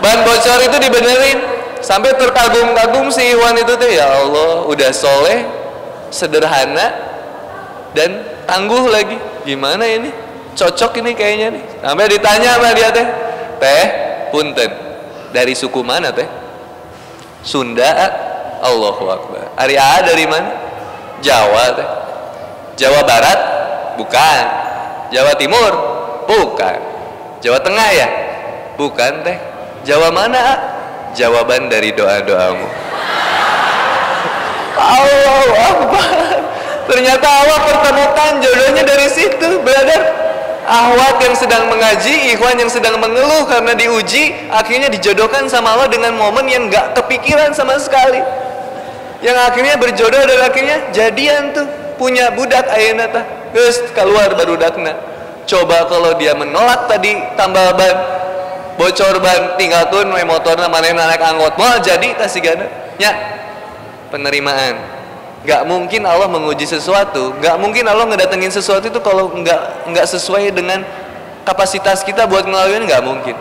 Ban 0.00 0.18
bocor 0.24 0.58
itu 0.64 0.76
dibenerin. 0.80 1.38
Sampai 1.82 2.14
terkagum-kagum 2.14 3.10
si 3.10 3.34
Iwan 3.34 3.58
itu 3.58 3.74
teh 3.74 3.98
ya 3.98 4.06
Allah 4.06 4.64
udah 4.70 4.90
soleh 4.94 5.44
sederhana 6.08 6.94
dan 7.92 8.24
tangguh 8.48 8.88
lagi. 8.88 9.20
Gimana 9.42 9.84
ini 9.84 10.10
cocok 10.56 11.02
ini 11.04 11.12
kayaknya 11.16 11.48
nih. 11.58 11.64
Sampai 11.80 12.06
ditanya 12.08 12.50
sama 12.58 12.70
dia 12.76 12.88
teh 12.92 13.06
teh 13.60 13.84
punten. 14.34 14.70
Dari 15.32 15.56
suku 15.56 15.80
mana 15.80 16.12
teh? 16.12 16.28
Sunda 17.40 17.88
Allahu 18.60 19.04
Akbar. 19.08 19.56
Ari 19.56 19.76
A 19.80 20.04
dari 20.04 20.24
mana? 20.28 20.50
Jawa 21.24 21.64
teh. 21.76 21.88
Jawa 22.76 23.00
Barat? 23.04 23.38
Bukan. 23.96 24.44
Jawa 25.12 25.32
Timur? 25.36 25.72
Bukan. 26.28 26.78
Jawa 27.40 27.58
Tengah 27.60 27.88
ya? 27.92 28.08
Bukan 28.76 29.24
teh. 29.24 29.36
Jawa 29.82 30.14
mana 30.14 30.38
A? 30.38 30.54
jawaban 31.12 31.68
dari 31.68 31.92
doa-doamu. 31.92 32.64
Allahu 34.96 35.52
Akbar. 35.52 36.16
Ternyata 36.88 37.26
Allah 37.28 37.58
pertemukan 37.62 38.32
jodohnya 38.42 38.82
dari 38.84 39.08
situ 39.08 39.48
brother 39.62 40.02
ahwat 40.66 41.18
yang 41.22 41.34
sedang 41.34 41.66
mengaji, 41.68 42.34
ikhwan 42.34 42.58
yang 42.58 42.70
sedang 42.70 42.98
mengeluh 42.98 43.46
karena 43.46 43.74
diuji, 43.74 44.34
akhirnya 44.50 44.88
dijodohkan 44.88 45.50
sama 45.50 45.74
Allah 45.74 45.88
dengan 45.90 46.14
momen 46.14 46.46
yang 46.46 46.70
gak 46.70 46.94
kepikiran 46.98 47.50
sama 47.54 47.78
sekali. 47.78 48.22
Yang 49.22 49.38
akhirnya 49.38 49.74
berjodoh 49.78 50.22
dan 50.26 50.40
akhirnya 50.42 50.76
jadian 50.90 51.54
tuh 51.54 51.66
punya 51.94 52.34
budak 52.34 52.66
ayana 52.70 53.06
tah. 53.06 53.24
Terus 53.54 53.78
keluar 53.94 54.34
baru 54.34 54.58
dakna. 54.58 54.98
Coba 55.46 55.86
kalau 55.86 56.14
dia 56.18 56.34
menolak 56.34 56.90
tadi 56.90 57.14
tambah 57.38 57.78
ban 57.78 57.96
bocor 58.76 59.20
ban 59.20 59.54
tinggal 59.60 59.86
tuh 59.92 60.06
motor 60.24 60.56
mana 60.56 60.90
naik 60.90 61.20
angkot 61.20 61.54
mau 61.60 61.76
jadi 61.80 62.16
tas 62.16 62.32
sigana 62.32 62.64
nya 62.96 63.12
penerimaan 64.08 65.01
Gak 65.42 65.66
mungkin 65.66 66.06
Allah 66.06 66.30
menguji 66.30 66.70
sesuatu, 66.70 67.34
gak 67.42 67.58
mungkin 67.58 67.82
Allah 67.90 68.06
ngedatengin 68.06 68.54
sesuatu 68.54 68.86
itu 68.86 69.02
kalau 69.02 69.34
nggak 69.34 69.90
nggak 69.90 70.06
sesuai 70.06 70.54
dengan 70.54 70.86
kapasitas 71.42 72.06
kita 72.06 72.30
buat 72.30 72.46
ngelaluin 72.46 72.86
nggak 72.86 73.02
mungkin. 73.02 73.34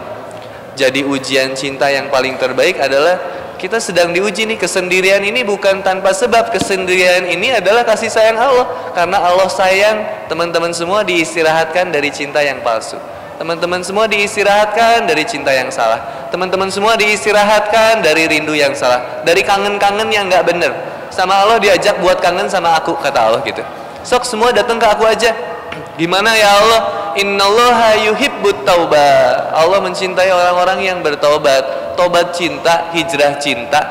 Jadi 0.73 1.05
ujian 1.05 1.53
cinta 1.53 1.93
yang 1.93 2.09
paling 2.09 2.41
terbaik 2.41 2.81
adalah 2.81 3.21
kita 3.61 3.77
sedang 3.77 4.09
diuji 4.09 4.49
nih 4.49 4.57
kesendirian 4.57 5.21
ini 5.21 5.45
bukan 5.45 5.85
tanpa 5.85 6.09
sebab. 6.09 6.49
Kesendirian 6.49 7.29
ini 7.29 7.53
adalah 7.53 7.85
kasih 7.85 8.09
sayang 8.09 8.33
Allah. 8.33 8.65
Karena 8.97 9.21
Allah 9.21 9.45
sayang 9.45 10.25
teman-teman 10.25 10.73
semua 10.73 11.05
diistirahatkan 11.05 11.93
dari 11.93 12.09
cinta 12.09 12.41
yang 12.41 12.65
palsu. 12.65 12.97
Teman-teman 13.37 13.85
semua 13.85 14.09
diistirahatkan 14.09 15.05
dari 15.05 15.21
cinta 15.29 15.53
yang 15.53 15.69
salah. 15.69 16.29
Teman-teman 16.33 16.73
semua 16.73 16.97
diistirahatkan 16.97 18.01
dari 18.01 18.25
rindu 18.25 18.57
yang 18.57 18.73
salah. 18.73 19.21
Dari 19.21 19.45
kangen-kangen 19.45 20.09
yang 20.09 20.25
nggak 20.25 20.45
bener 20.49 20.90
sama 21.11 21.43
Allah 21.43 21.59
diajak 21.59 21.99
buat 21.99 22.17
kangen 22.23 22.47
sama 22.47 22.73
aku 22.79 22.95
kata 22.97 23.19
Allah 23.19 23.39
gitu. 23.43 23.61
Sok 24.01 24.25
semua 24.25 24.49
datang 24.55 24.79
ke 24.79 24.87
aku 24.87 25.05
aja. 25.05 25.35
Gimana 25.99 26.33
ya 26.33 26.57
Allah? 26.63 26.81
Innallaha 27.19 27.99
yuhibbut 28.07 28.63
taubat 28.63 29.51
Allah 29.51 29.83
mencintai 29.83 30.31
orang-orang 30.31 30.79
yang 30.79 30.97
bertobat 31.03 31.93
tobat 31.99 32.31
cinta 32.31 32.87
hijrah 32.95 33.35
cinta. 33.37 33.81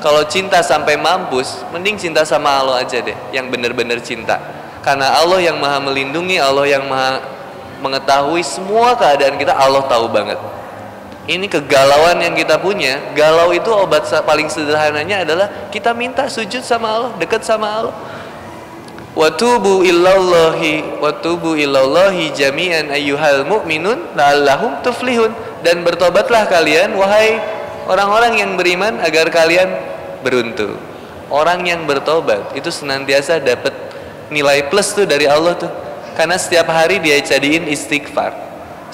Kalau 0.00 0.24
cinta 0.28 0.60
sampai 0.64 0.96
mampus 0.96 1.64
mending 1.72 1.96
cinta 1.96 2.24
sama 2.24 2.60
Allah 2.60 2.84
aja 2.84 3.00
deh 3.00 3.16
yang 3.32 3.52
bener-bener 3.52 4.00
cinta. 4.00 4.40
Karena 4.80 5.16
Allah 5.16 5.40
yang 5.40 5.56
maha 5.60 5.80
melindungi 5.80 6.36
Allah 6.40 6.64
yang 6.68 6.84
maha 6.88 7.20
mengetahui 7.80 8.40
semua 8.40 8.96
keadaan 8.96 9.36
kita 9.36 9.52
Allah 9.52 9.84
tahu 9.84 10.08
banget 10.08 10.40
ini 11.24 11.48
kegalauan 11.48 12.20
yang 12.20 12.36
kita 12.36 12.60
punya. 12.60 13.00
Galau 13.16 13.56
itu 13.56 13.72
obat 13.72 14.04
paling 14.28 14.52
sederhananya 14.52 15.24
adalah 15.24 15.48
kita 15.72 15.96
minta 15.96 16.28
sujud 16.28 16.60
sama 16.60 16.92
Allah 16.92 17.12
dekat 17.16 17.40
sama 17.40 17.64
Allah. 17.64 17.96
Watubu 19.16 19.86
illallahi 19.86 21.00
watubu 21.00 21.56
illallahi 21.56 22.34
jami'an 22.34 22.92
ayyuhal 22.92 23.48
mu'minun 23.48 24.12
la'allahum 24.12 24.84
tuflihun. 24.84 25.32
Dan 25.64 25.80
bertobatlah 25.80 26.44
kalian 26.44 26.92
wahai 27.00 27.40
orang-orang 27.88 28.44
yang 28.44 28.50
beriman 28.60 29.00
agar 29.00 29.32
kalian 29.32 29.80
beruntung. 30.20 30.76
Orang 31.32 31.64
yang 31.64 31.88
bertobat 31.88 32.52
itu 32.52 32.68
senantiasa 32.68 33.40
dapat 33.40 33.72
nilai 34.28 34.68
plus 34.68 34.92
tuh 34.92 35.08
dari 35.08 35.24
Allah 35.24 35.56
tuh. 35.56 35.72
Karena 36.20 36.36
setiap 36.36 36.68
hari 36.68 37.00
dia 37.00 37.16
jadiin 37.16 37.64
istighfar 37.64 38.43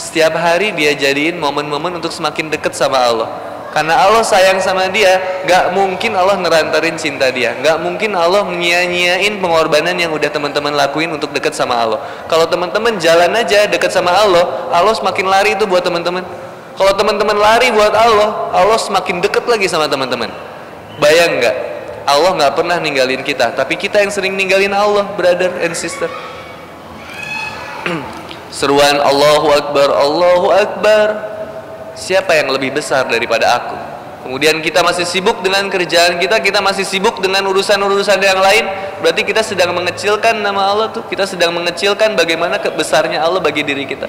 setiap 0.00 0.32
hari 0.40 0.72
dia 0.72 0.96
jadiin 0.96 1.36
momen-momen 1.36 2.00
untuk 2.00 2.08
semakin 2.08 2.48
dekat 2.48 2.72
sama 2.72 2.96
Allah. 2.96 3.28
Karena 3.70 4.02
Allah 4.02 4.26
sayang 4.26 4.58
sama 4.58 4.90
dia 4.90 5.44
gak 5.46 5.70
mungkin 5.70 6.16
Allah 6.18 6.34
ngerantarin 6.40 6.98
cinta 6.98 7.30
dia. 7.30 7.54
Gak 7.62 7.78
mungkin 7.78 8.16
Allah 8.18 8.42
menyia-nyiain 8.42 9.38
pengorbanan 9.38 9.94
yang 9.94 10.10
udah 10.10 10.26
teman-teman 10.26 10.74
lakuin 10.74 11.12
untuk 11.14 11.30
dekat 11.30 11.54
sama 11.54 11.78
Allah. 11.78 12.00
Kalau 12.26 12.50
teman-teman 12.50 12.98
jalan 12.98 13.30
aja 13.30 13.70
dekat 13.70 13.94
sama 13.94 14.10
Allah 14.10 14.72
Allah 14.74 14.96
semakin 14.96 15.28
lari 15.28 15.54
itu 15.54 15.68
buat 15.70 15.86
teman-teman. 15.86 16.26
Kalau 16.74 16.92
teman-teman 16.96 17.36
lari 17.38 17.70
buat 17.70 17.94
Allah 17.94 18.50
Allah 18.50 18.78
semakin 18.80 19.22
dekat 19.22 19.46
lagi 19.46 19.70
sama 19.70 19.86
teman-teman. 19.86 20.32
Bayang 20.98 21.38
gak 21.38 21.56
Allah 22.10 22.34
gak 22.34 22.52
pernah 22.58 22.82
ninggalin 22.82 23.22
kita 23.22 23.54
tapi 23.54 23.78
kita 23.78 24.02
yang 24.02 24.10
sering 24.10 24.34
ninggalin 24.34 24.74
Allah 24.74 25.06
brother 25.14 25.62
and 25.62 25.78
sister 25.78 26.10
Seruan 28.50 28.98
Allahu 28.98 29.48
Akbar, 29.54 29.88
Allahu 29.94 30.48
Akbar. 30.50 31.06
Siapa 31.94 32.34
yang 32.34 32.50
lebih 32.50 32.74
besar 32.74 33.06
daripada 33.06 33.46
aku? 33.62 33.76
Kemudian 34.26 34.58
kita 34.60 34.84
masih 34.84 35.08
sibuk 35.08 35.40
dengan 35.42 35.66
kerjaan 35.70 36.20
kita, 36.20 36.38
kita 36.38 36.60
masih 36.62 36.84
sibuk 36.84 37.18
dengan 37.22 37.46
urusan-urusan 37.50 38.20
yang 38.20 38.38
lain. 38.38 38.66
Berarti 39.00 39.22
kita 39.24 39.40
sedang 39.40 39.72
mengecilkan 39.72 40.38
nama 40.44 40.70
Allah 40.70 40.92
tuh. 40.92 41.06
Kita 41.08 41.24
sedang 41.24 41.56
mengecilkan 41.56 42.14
bagaimana 42.14 42.60
kebesarnya 42.60 43.22
Allah 43.22 43.40
bagi 43.40 43.64
diri 43.64 43.88
kita. 43.88 44.06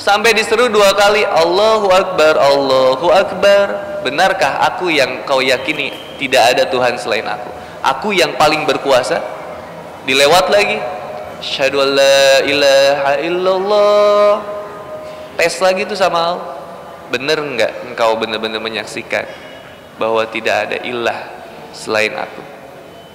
Sampai 0.00 0.32
diseru 0.32 0.72
dua 0.72 0.96
kali, 0.96 1.22
Allahu 1.22 1.92
Akbar, 1.92 2.38
Allahu 2.40 3.06
Akbar. 3.12 3.66
Benarkah 4.02 4.66
aku 4.66 4.90
yang 4.90 5.22
kau 5.28 5.38
yakini 5.38 5.94
tidak 6.18 6.56
ada 6.56 6.62
Tuhan 6.66 6.98
selain 6.98 7.22
aku? 7.22 7.50
Aku 7.82 8.08
yang 8.10 8.34
paling 8.34 8.66
berkuasa? 8.66 9.22
Dilewat 10.02 10.50
lagi, 10.50 10.80
Asyhadu 11.42 11.82
an 11.82 11.98
la 11.98 12.38
ilaha 12.46 13.12
illallah. 13.18 14.32
Tes 15.34 15.58
lagi 15.58 15.82
tuh 15.82 15.98
sama 15.98 16.22
Allah. 16.22 16.54
Bener 17.10 17.42
enggak 17.42 17.82
engkau 17.82 18.14
benar-benar 18.14 18.62
menyaksikan 18.62 19.26
bahwa 19.98 20.22
tidak 20.30 20.70
ada 20.70 20.78
ilah 20.86 21.18
selain 21.74 22.14
aku? 22.14 22.38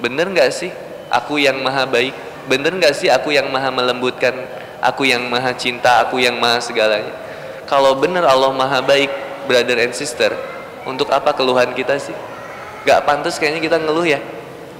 Bener 0.04 0.28
enggak 0.28 0.52
sih 0.52 0.68
aku 1.08 1.40
yang 1.40 1.64
maha 1.64 1.88
baik? 1.88 2.12
Bener 2.52 2.76
enggak 2.76 3.00
sih 3.00 3.08
aku 3.08 3.32
yang 3.32 3.48
maha 3.48 3.72
melembutkan? 3.72 4.36
Aku 4.84 5.08
yang 5.08 5.24
maha 5.32 5.56
cinta, 5.56 6.04
aku 6.04 6.20
yang 6.20 6.36
maha 6.36 6.60
segalanya. 6.60 7.16
Kalau 7.64 7.96
bener 7.96 8.28
Allah 8.28 8.52
maha 8.52 8.84
baik, 8.84 9.10
brother 9.48 9.80
and 9.88 9.96
sister, 9.96 10.36
untuk 10.84 11.08
apa 11.16 11.32
keluhan 11.32 11.72
kita 11.72 11.96
sih? 11.96 12.14
Gak 12.84 13.08
pantas 13.08 13.40
kayaknya 13.40 13.64
kita 13.64 13.78
ngeluh 13.80 14.06
ya. 14.06 14.20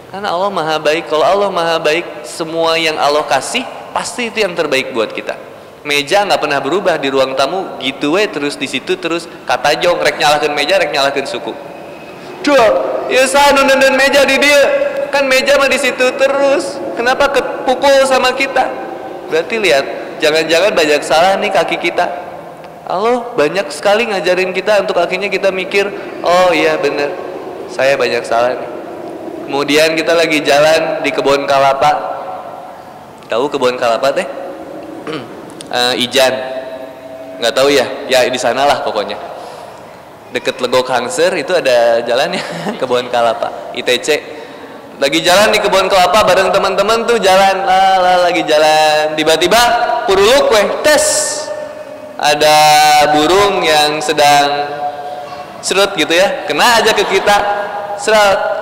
Karena 0.08 0.32
Allah 0.32 0.52
maha 0.52 0.78
baik. 0.80 1.12
Kalau 1.12 1.26
Allah 1.28 1.52
maha 1.52 1.78
baik, 1.84 2.24
semua 2.24 2.80
yang 2.80 2.96
Allah 2.96 3.28
kasih 3.28 3.68
pasti 3.92 4.32
itu 4.32 4.40
yang 4.40 4.56
terbaik 4.56 4.96
buat 4.96 5.12
kita. 5.12 5.36
Meja 5.84 6.24
nggak 6.24 6.40
pernah 6.40 6.60
berubah 6.64 6.96
di 7.00 7.12
ruang 7.12 7.36
tamu, 7.36 7.80
gitu 7.80 8.16
we 8.16 8.28
terus 8.28 8.60
di 8.60 8.68
situ 8.68 9.00
terus 9.00 9.28
kata 9.48 9.80
jong 9.80 10.00
rek 10.00 10.20
nyalakan 10.20 10.52
meja, 10.56 10.80
rek 10.80 10.92
nyalakan 10.92 11.28
suku. 11.28 11.52
Dua, 12.44 12.66
ya 13.12 13.28
sanu 13.28 13.68
dan 13.68 13.96
meja 13.96 14.24
di 14.24 14.40
dia. 14.40 14.62
Kan 15.12 15.28
meja 15.28 15.56
mah 15.60 15.72
di 15.72 15.80
situ 15.80 16.04
terus. 16.16 16.80
Kenapa 16.96 17.32
kepukul 17.32 18.04
sama 18.08 18.32
kita? 18.36 18.68
Berarti 19.28 19.60
lihat, 19.60 19.86
jangan-jangan 20.24 20.72
banyak 20.72 21.02
salah 21.04 21.36
nih 21.40 21.52
kaki 21.52 21.78
kita. 21.84 22.08
Allah 22.88 23.36
banyak 23.36 23.68
sekali 23.76 24.08
ngajarin 24.08 24.56
kita 24.56 24.80
untuk 24.80 24.96
akhirnya 25.04 25.28
kita 25.28 25.52
mikir, 25.52 25.92
oh 26.24 26.56
iya 26.56 26.80
bener, 26.80 27.12
saya 27.68 28.00
banyak 28.00 28.24
salah 28.24 28.56
nih 28.56 28.77
Kemudian 29.48 29.96
kita 29.96 30.12
lagi 30.12 30.44
jalan 30.44 31.00
di 31.00 31.08
kebun 31.08 31.48
kelapa. 31.48 32.20
Tahu 33.32 33.48
kebun 33.48 33.80
kelapa 33.80 34.12
teh? 34.12 34.28
uh, 35.72 35.96
Ijan. 36.04 36.36
Nggak 37.40 37.54
tahu 37.56 37.72
ya? 37.72 37.88
Ya 38.12 38.28
di 38.28 38.36
sana 38.36 38.68
lah 38.68 38.84
pokoknya. 38.84 39.16
Deket 40.36 40.60
Legok 40.60 40.92
Hangser 40.92 41.32
itu 41.40 41.56
ada 41.56 42.04
jalannya 42.04 42.44
kebun 42.84 43.08
kelapa. 43.08 43.72
ITC. 43.72 44.36
Lagi 45.00 45.24
jalan 45.24 45.56
di 45.56 45.64
kebun 45.64 45.88
kelapa 45.88 46.28
bareng 46.28 46.52
teman-teman 46.52 47.08
tuh 47.08 47.16
jalan, 47.16 47.64
lah 47.64 48.28
lagi 48.28 48.44
jalan. 48.44 49.16
Tiba-tiba 49.16 49.62
puruluk 50.12 50.52
weh 50.52 50.68
tes. 50.84 51.40
Ada 52.20 52.58
burung 53.16 53.64
yang 53.64 54.04
sedang 54.04 54.68
serut 55.64 55.96
gitu 55.96 56.12
ya, 56.12 56.44
kena 56.50 56.84
aja 56.84 56.92
ke 56.92 57.06
kita. 57.08 57.38
Serut 58.02 58.57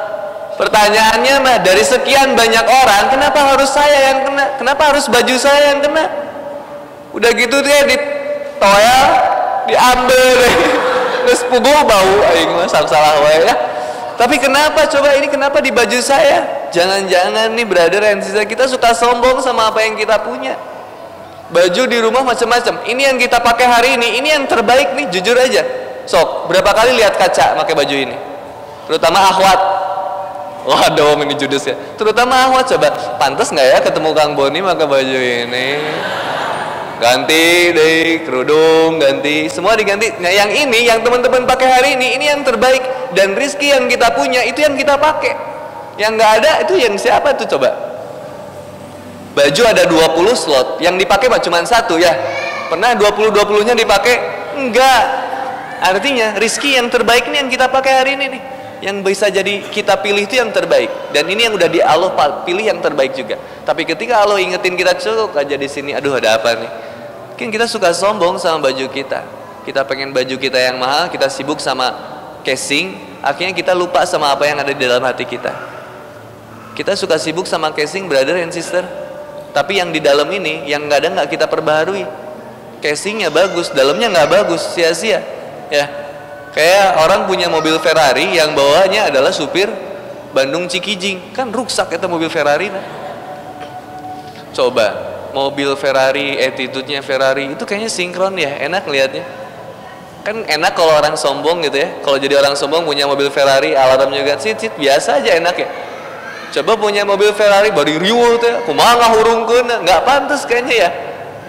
Pertanyaannya 0.55 1.35
mah 1.43 1.57
dari 1.59 1.83
sekian 1.83 2.31
banyak 2.31 2.63
orang, 2.63 3.11
kenapa 3.11 3.39
harus 3.51 3.67
saya 3.75 4.11
yang 4.11 4.19
kena? 4.23 4.45
Kenapa 4.55 4.95
harus 4.95 5.11
baju 5.11 5.35
saya 5.35 5.75
yang 5.75 5.83
kena? 5.83 6.07
Udah 7.11 7.31
gitu 7.35 7.59
dia 7.59 7.83
di 7.83 7.95
toel, 8.55 9.07
diambil. 9.67 10.37
Terus 11.27 11.41
pugu 11.49 11.67
bau 11.67 12.13
aing 12.31 12.55
mah 12.55 12.69
salah 12.71 13.19
wae 13.19 13.43
ya. 13.43 13.55
Tapi 14.15 14.39
kenapa 14.39 14.87
coba 14.87 15.11
ini 15.19 15.27
kenapa 15.27 15.59
di 15.59 15.75
baju 15.75 15.99
saya? 15.99 16.69
Jangan-jangan 16.71 17.51
nih 17.51 17.67
brother 17.67 18.03
and 18.07 18.23
sister 18.23 18.47
kita 18.47 18.63
suka 18.63 18.95
sombong 18.95 19.43
sama 19.43 19.67
apa 19.67 19.83
yang 19.83 19.99
kita 19.99 20.23
punya. 20.23 20.55
Baju 21.51 21.83
di 21.85 21.97
rumah 21.99 22.23
macam-macam. 22.23 22.87
Ini 22.87 23.11
yang 23.11 23.17
kita 23.19 23.43
pakai 23.43 23.67
hari 23.67 23.89
ini, 23.99 24.23
ini 24.23 24.33
yang 24.33 24.47
terbaik 24.47 24.95
nih, 24.95 25.11
jujur 25.11 25.35
aja. 25.35 25.61
Sok, 26.07 26.47
berapa 26.47 26.71
kali 26.73 26.95
lihat 26.95 27.19
kaca 27.19 27.59
pakai 27.59 27.73
baju 27.75 27.95
ini? 27.95 28.17
Terutama 28.87 29.29
akhwat, 29.29 29.59
Waduh, 30.65 31.21
ini 31.21 31.37
judes 31.37 31.69
ya. 31.69 31.77
Terutama 31.93 32.49
Ahmad 32.49 32.65
coba, 32.65 32.89
pantas 33.21 33.53
nggak 33.53 33.67
ya 33.69 33.79
ketemu 33.85 34.09
Kang 34.17 34.33
Boni 34.33 34.65
pakai 34.65 34.87
baju 34.89 35.19
ini? 35.21 35.67
Ganti 36.97 37.69
deh 37.69 38.25
kerudung, 38.25 38.97
ganti 38.97 39.45
semua 39.45 39.77
diganti. 39.77 40.09
Nah 40.17 40.33
yang 40.33 40.49
ini, 40.49 40.89
yang 40.89 41.05
teman-teman 41.05 41.45
pakai 41.45 41.67
hari 41.69 41.89
ini, 41.93 42.17
ini 42.17 42.25
yang 42.33 42.41
terbaik 42.41 42.81
dan 43.13 43.37
rizki 43.37 43.69
yang 43.69 43.85
kita 43.85 44.09
punya 44.17 44.41
itu 44.41 44.57
yang 44.65 44.73
kita 44.73 44.97
pakai. 44.97 45.37
Yang 46.01 46.11
nggak 46.17 46.31
ada 46.41 46.51
itu 46.65 46.73
yang 46.81 46.97
siapa 46.97 47.37
tuh 47.37 47.45
coba? 47.45 47.69
Baju 49.37 49.61
ada 49.69 49.83
20 49.85 50.33
slot, 50.33 50.81
yang 50.81 50.97
dipakai 50.97 51.29
cuma 51.45 51.61
satu 51.61 52.01
ya. 52.01 52.15
Pernah 52.73 52.97
20-20 52.97 53.69
nya 53.69 53.75
dipakai? 53.77 54.15
Enggak. 54.57 55.03
Artinya 55.77 56.33
rizki 56.41 56.73
yang 56.73 56.89
terbaik 56.89 57.29
ini 57.29 57.45
yang 57.45 57.49
kita 57.53 57.69
pakai 57.69 58.01
hari 58.01 58.17
ini 58.17 58.25
nih 58.33 58.54
yang 58.85 59.01
bisa 59.01 59.33
jadi 59.33 59.65
kita 59.73 59.97
pilih 59.97 60.29
itu 60.29 60.37
yang 60.37 60.53
terbaik. 60.53 61.09
Dan 61.09 61.25
ini 61.25 61.49
yang 61.49 61.57
udah 61.57 61.65
di 61.65 61.81
Allah 61.81 62.13
pilih 62.45 62.61
yang 62.61 62.77
terbaik 62.77 63.17
juga. 63.17 63.33
Tapi 63.65 63.81
ketika 63.81 64.21
Allah 64.21 64.37
ingetin 64.37 64.77
kita 64.77 64.93
cukup 65.01 65.33
aja 65.33 65.57
di 65.57 65.65
sini. 65.65 65.97
Aduh 65.97 66.13
ada 66.13 66.37
apa 66.37 66.53
nih? 66.53 66.69
Mungkin 67.33 67.49
kita 67.49 67.65
suka 67.65 67.89
sombong 67.97 68.37
sama 68.37 68.69
baju 68.69 68.85
kita. 68.93 69.25
Kita 69.65 69.81
pengen 69.89 70.13
baju 70.13 70.37
kita 70.37 70.61
yang 70.61 70.77
mahal 70.77 71.09
kita 71.09 71.25
sibuk 71.33 71.57
sama 71.57 71.97
casing. 72.45 72.93
Akhirnya 73.25 73.57
kita 73.57 73.73
lupa 73.73 74.05
sama 74.05 74.29
apa 74.29 74.45
yang 74.45 74.61
ada 74.61 74.69
di 74.69 74.77
dalam 74.77 75.01
hati 75.01 75.25
kita. 75.25 75.49
Kita 76.77 76.93
suka 76.93 77.17
sibuk 77.17 77.49
sama 77.49 77.73
casing 77.73 78.05
brother 78.05 78.37
and 78.37 78.53
sister. 78.53 78.85
Tapi 79.49 79.81
yang 79.81 79.89
di 79.89 79.97
dalam 79.97 80.29
ini 80.29 80.69
yang 80.69 80.85
nggak 80.85 80.99
ada 81.01 81.09
nggak 81.09 81.29
kita 81.33 81.49
perbaharui. 81.49 82.05
Casingnya 82.85 83.33
bagus 83.33 83.73
dalamnya 83.73 84.13
nggak 84.13 84.29
bagus 84.29 84.61
sia-sia. 84.77 85.25
Ya 85.73 86.04
Kayak 86.55 87.03
orang 87.03 87.27
punya 87.27 87.51
mobil 87.51 87.75
Ferrari 87.83 88.31
yang 88.31 88.55
bawahnya 88.55 89.11
adalah 89.11 89.35
supir 89.35 89.67
Bandung 90.31 90.71
Cikijing. 90.71 91.35
Kan 91.35 91.51
rusak 91.51 91.91
itu 91.91 92.07
mobil 92.07 92.31
Ferrari 92.31 92.71
nah. 92.71 92.79
Coba 94.55 94.87
mobil 95.35 95.75
Ferrari, 95.75 96.39
attitude-nya 96.39 97.03
Ferrari 97.03 97.51
itu 97.51 97.67
kayaknya 97.67 97.91
sinkron 97.91 98.39
ya, 98.39 98.55
enak 98.55 98.87
lihatnya. 98.87 99.27
Kan 100.23 100.47
enak 100.47 100.71
kalau 100.79 100.95
orang 100.95 101.19
sombong 101.19 101.59
gitu 101.67 101.75
ya. 101.75 101.99
Kalau 101.99 102.15
jadi 102.15 102.39
orang 102.39 102.55
sombong 102.55 102.87
punya 102.87 103.03
mobil 103.03 103.27
Ferrari, 103.27 103.75
alarm 103.75 104.15
juga 104.15 104.39
sit 104.39 104.55
sit 104.55 104.71
biasa 104.79 105.19
aja 105.19 105.35
enak 105.35 105.55
ya. 105.59 105.67
Coba 106.55 106.79
punya 106.79 107.03
mobil 107.03 107.35
Ferrari 107.35 107.67
body 107.67 107.99
riuh 107.99 108.39
tuh 108.39 108.47
ya, 108.47 108.63
kumaha 108.63 108.95
ngahurungkeun, 108.95 109.83
nggak 109.83 110.01
pantas 110.07 110.47
kayaknya 110.47 110.87
ya 110.87 110.89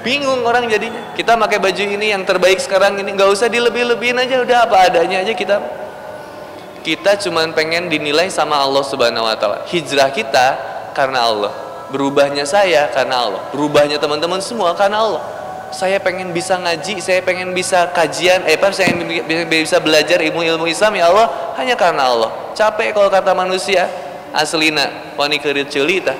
bingung 0.06 0.46
orang 0.46 0.70
jadinya. 0.70 1.10
Kita 1.18 1.34
pakai 1.34 1.58
baju 1.58 1.82
ini 1.82 2.14
yang 2.14 2.22
terbaik 2.22 2.62
sekarang 2.62 2.94
ini. 3.02 3.18
Nggak 3.18 3.26
usah 3.34 3.50
dilebih-lebihin 3.50 4.14
aja. 4.22 4.38
Udah 4.38 4.70
apa 4.70 4.86
adanya 4.86 5.26
aja 5.26 5.34
kita. 5.34 5.58
Kita 6.86 7.18
cuman 7.26 7.50
pengen 7.50 7.90
dinilai 7.90 8.30
sama 8.30 8.62
Allah 8.62 8.86
subhanahu 8.86 9.26
wa 9.26 9.34
ta'ala. 9.34 9.66
Hijrah 9.66 10.14
kita 10.14 10.46
karena 10.94 11.26
Allah. 11.26 11.50
Berubahnya 11.90 12.46
saya 12.46 12.86
karena 12.94 13.26
Allah. 13.26 13.42
Berubahnya 13.50 13.98
teman-teman 13.98 14.38
semua 14.38 14.70
karena 14.78 15.02
Allah. 15.02 15.22
Saya 15.74 15.98
pengen 15.98 16.30
bisa 16.30 16.54
ngaji, 16.54 17.02
saya 17.02 17.18
pengen 17.26 17.50
bisa 17.50 17.90
kajian, 17.90 18.46
eh 18.46 18.54
apa 18.54 18.70
saya 18.70 18.94
bisa 19.50 19.82
belajar 19.82 20.22
ilmu-ilmu 20.22 20.70
Islam. 20.70 20.94
Ya 20.94 21.10
Allah 21.10 21.26
hanya 21.58 21.74
karena 21.74 22.06
Allah. 22.06 22.30
Capek 22.54 22.94
kalau 22.94 23.10
kata 23.10 23.34
manusia. 23.34 23.90
Aslina 24.36 25.16
wani 25.16 25.40
kerit 25.40 25.72
celita 25.72 26.12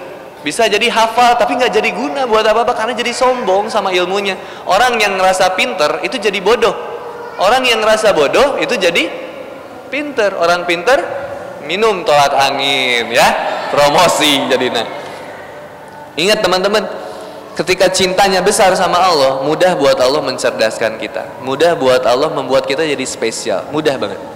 bisa 0.47 0.71
jadi 0.71 0.87
hafal 0.95 1.35
tapi 1.35 1.59
nggak 1.59 1.75
jadi 1.75 1.91
guna 1.91 2.23
buat 2.31 2.47
apa-apa 2.47 2.71
karena 2.79 2.95
jadi 2.95 3.11
sombong 3.11 3.67
sama 3.67 3.91
ilmunya. 3.91 4.39
Orang 4.63 4.95
yang 5.03 5.19
ngerasa 5.19 5.59
pinter 5.59 6.07
itu 6.07 6.23
jadi 6.23 6.39
bodoh. 6.39 6.71
Orang 7.43 7.67
yang 7.67 7.83
ngerasa 7.83 8.15
bodoh 8.15 8.55
itu 8.63 8.79
jadi 8.79 9.11
pinter. 9.91 10.39
Orang 10.39 10.63
pinter 10.63 11.03
minum 11.67 12.07
tolak 12.07 12.31
angin 12.39 13.11
ya, 13.11 13.27
promosi 13.75 14.47
jadi 14.47 14.71
nah. 14.71 14.87
Ingat 16.15 16.39
teman-teman, 16.47 16.87
ketika 17.59 17.91
cintanya 17.91 18.39
besar 18.39 18.71
sama 18.79 19.03
Allah, 19.03 19.43
mudah 19.43 19.75
buat 19.75 19.99
Allah 19.99 20.23
mencerdaskan 20.23 21.03
kita. 21.03 21.43
Mudah 21.43 21.75
buat 21.75 22.07
Allah 22.07 22.31
membuat 22.31 22.71
kita 22.71 22.87
jadi 22.87 23.03
spesial. 23.03 23.67
Mudah 23.75 23.99
banget. 23.99 24.36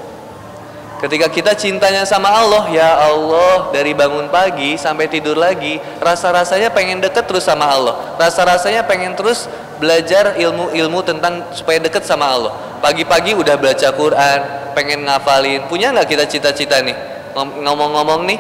Ketika 1.01 1.33
kita 1.33 1.57
cintanya 1.57 2.05
sama 2.05 2.29
Allah, 2.29 2.69
ya 2.69 2.93
Allah, 2.93 3.73
dari 3.73 3.97
bangun 3.97 4.29
pagi 4.29 4.77
sampai 4.77 5.09
tidur 5.09 5.33
lagi, 5.33 5.81
rasa-rasanya 5.97 6.69
pengen 6.77 7.01
deket 7.01 7.25
terus 7.25 7.49
sama 7.49 7.65
Allah. 7.65 8.21
Rasa-rasanya 8.21 8.85
pengen 8.85 9.17
terus 9.17 9.49
belajar 9.81 10.37
ilmu-ilmu 10.37 11.01
tentang 11.01 11.49
supaya 11.57 11.81
deket 11.81 12.05
sama 12.05 12.29
Allah. 12.29 12.53
Pagi-pagi 12.85 13.33
udah 13.33 13.57
baca 13.57 13.89
Quran, 13.97 14.39
pengen 14.77 15.09
ngafalin. 15.09 15.65
Punya 15.73 15.89
nggak 15.89 16.05
kita 16.05 16.29
cita-cita 16.29 16.85
nih? 16.85 16.97
Ngomong-ngomong 17.33 18.29
nih, 18.29 18.37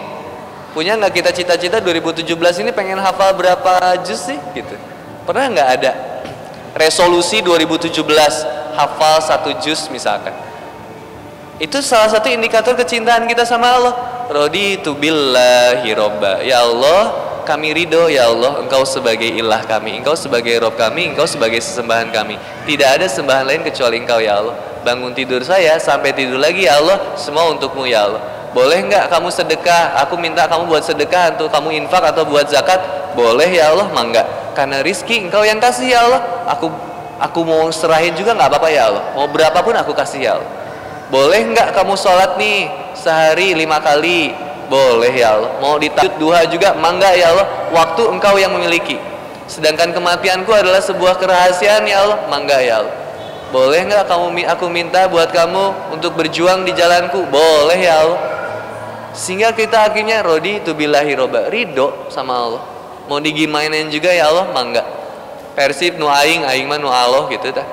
punya 0.77 1.01
nggak 1.01 1.17
kita 1.17 1.33
cita-cita 1.33 1.81
2017 1.81 2.29
ini 2.61 2.77
pengen 2.77 3.01
hafal 3.01 3.41
berapa 3.41 4.05
juz 4.05 4.21
sih? 4.29 4.37
Gitu. 4.53 4.77
Pernah 5.25 5.49
nggak 5.49 5.69
ada? 5.81 5.93
Resolusi 6.77 7.41
2017 7.41 8.05
hafal 8.77 9.17
satu 9.25 9.57
juz 9.65 9.89
misalkan 9.89 10.50
itu 11.61 11.77
salah 11.85 12.09
satu 12.09 12.33
indikator 12.33 12.73
kecintaan 12.73 13.29
kita 13.29 13.45
sama 13.45 13.69
Allah. 13.69 13.95
Rodi 14.33 14.81
tu 14.81 14.97
billahi 14.97 15.93
robba. 15.93 16.41
Ya 16.41 16.65
Allah, 16.65 17.13
kami 17.45 17.77
ridho 17.77 18.09
ya 18.09 18.33
Allah, 18.33 18.65
Engkau 18.65 18.89
sebagai 18.89 19.29
ilah 19.29 19.61
kami, 19.69 20.01
Engkau 20.01 20.17
sebagai 20.17 20.57
Rob 20.57 20.73
kami, 20.81 21.13
Engkau 21.13 21.29
sebagai 21.29 21.61
sesembahan 21.61 22.09
kami. 22.17 22.41
Tidak 22.65 22.89
ada 22.89 23.05
sembahan 23.05 23.45
lain 23.45 23.61
kecuali 23.61 24.01
Engkau 24.01 24.25
ya 24.25 24.41
Allah. 24.41 24.57
Bangun 24.81 25.13
tidur 25.13 25.45
saya 25.45 25.77
sampai 25.77 26.17
tidur 26.17 26.41
lagi 26.41 26.65
ya 26.65 26.81
Allah, 26.81 27.13
semua 27.21 27.53
untukmu 27.53 27.85
ya 27.85 28.09
Allah. 28.09 28.25
Boleh 28.57 28.81
nggak 28.81 29.13
kamu 29.13 29.29
sedekah? 29.29 30.01
Aku 30.09 30.17
minta 30.17 30.49
kamu 30.49 30.65
buat 30.65 30.81
sedekah 30.81 31.37
untuk 31.37 31.53
kamu 31.53 31.77
infak 31.85 32.09
atau 32.09 32.25
buat 32.25 32.49
zakat. 32.49 32.81
Boleh 33.13 33.53
ya 33.53 33.77
Allah, 33.77 33.93
mangga. 33.93 34.25
Karena 34.57 34.81
rizki 34.81 35.29
Engkau 35.29 35.45
yang 35.45 35.61
kasih 35.61 35.93
ya 35.93 36.09
Allah. 36.09 36.25
Aku 36.57 36.73
aku 37.21 37.45
mau 37.45 37.69
serahin 37.69 38.17
juga 38.17 38.33
nggak 38.33 38.49
apa-apa 38.49 38.69
ya 38.73 38.89
Allah. 38.89 39.05
Mau 39.13 39.29
berapapun 39.29 39.77
aku 39.77 39.93
kasih 39.93 40.25
ya 40.25 40.33
Allah 40.41 40.60
boleh 41.11 41.41
nggak 41.53 41.75
kamu 41.75 41.95
sholat 41.99 42.39
nih? 42.41 42.71
Sehari 42.97 43.53
lima 43.53 43.83
kali. 43.83 44.33
Boleh 44.71 45.11
ya 45.11 45.35
Allah. 45.35 45.59
Mau 45.59 45.77
ditajud 45.83 46.15
duha 46.23 46.47
juga 46.47 46.79
mangga 46.79 47.11
ya 47.13 47.35
Allah. 47.35 47.47
Waktu 47.75 48.03
engkau 48.07 48.39
yang 48.39 48.55
memiliki. 48.55 48.97
Sedangkan 49.51 49.91
kematianku 49.91 50.47
adalah 50.55 50.79
sebuah 50.79 51.19
kerahasiaan 51.19 51.83
ya 51.91 52.07
Allah. 52.07 52.19
Mangga 52.31 52.63
ya 52.63 52.83
Allah. 52.83 52.95
Boleh 53.51 53.83
nggak 53.83 54.07
kamu 54.07 54.47
aku 54.47 54.71
minta 54.71 55.11
buat 55.11 55.35
kamu 55.35 55.95
untuk 55.99 56.15
berjuang 56.15 56.63
di 56.63 56.71
jalanku? 56.71 57.27
Boleh 57.27 57.83
ya 57.83 58.07
Allah. 58.07 58.21
Sehingga 59.11 59.51
kita 59.51 59.91
akhirnya 59.91 60.23
rodi 60.23 60.63
itu 60.63 60.71
bilahi 60.71 61.19
roba. 61.19 61.51
Ridho 61.51 62.07
sama 62.15 62.39
Allah. 62.39 62.63
Mau 63.11 63.19
digimainin 63.19 63.91
juga 63.91 64.15
ya 64.15 64.31
Allah. 64.31 64.55
Mangga. 64.55 64.87
Persib 65.59 65.99
nu 65.99 66.07
aing 66.07 66.47
aing 66.47 66.71
mah 66.71 66.79
nu 66.79 66.87
Allah 66.87 67.27
gitu 67.27 67.51
ta 67.51 67.67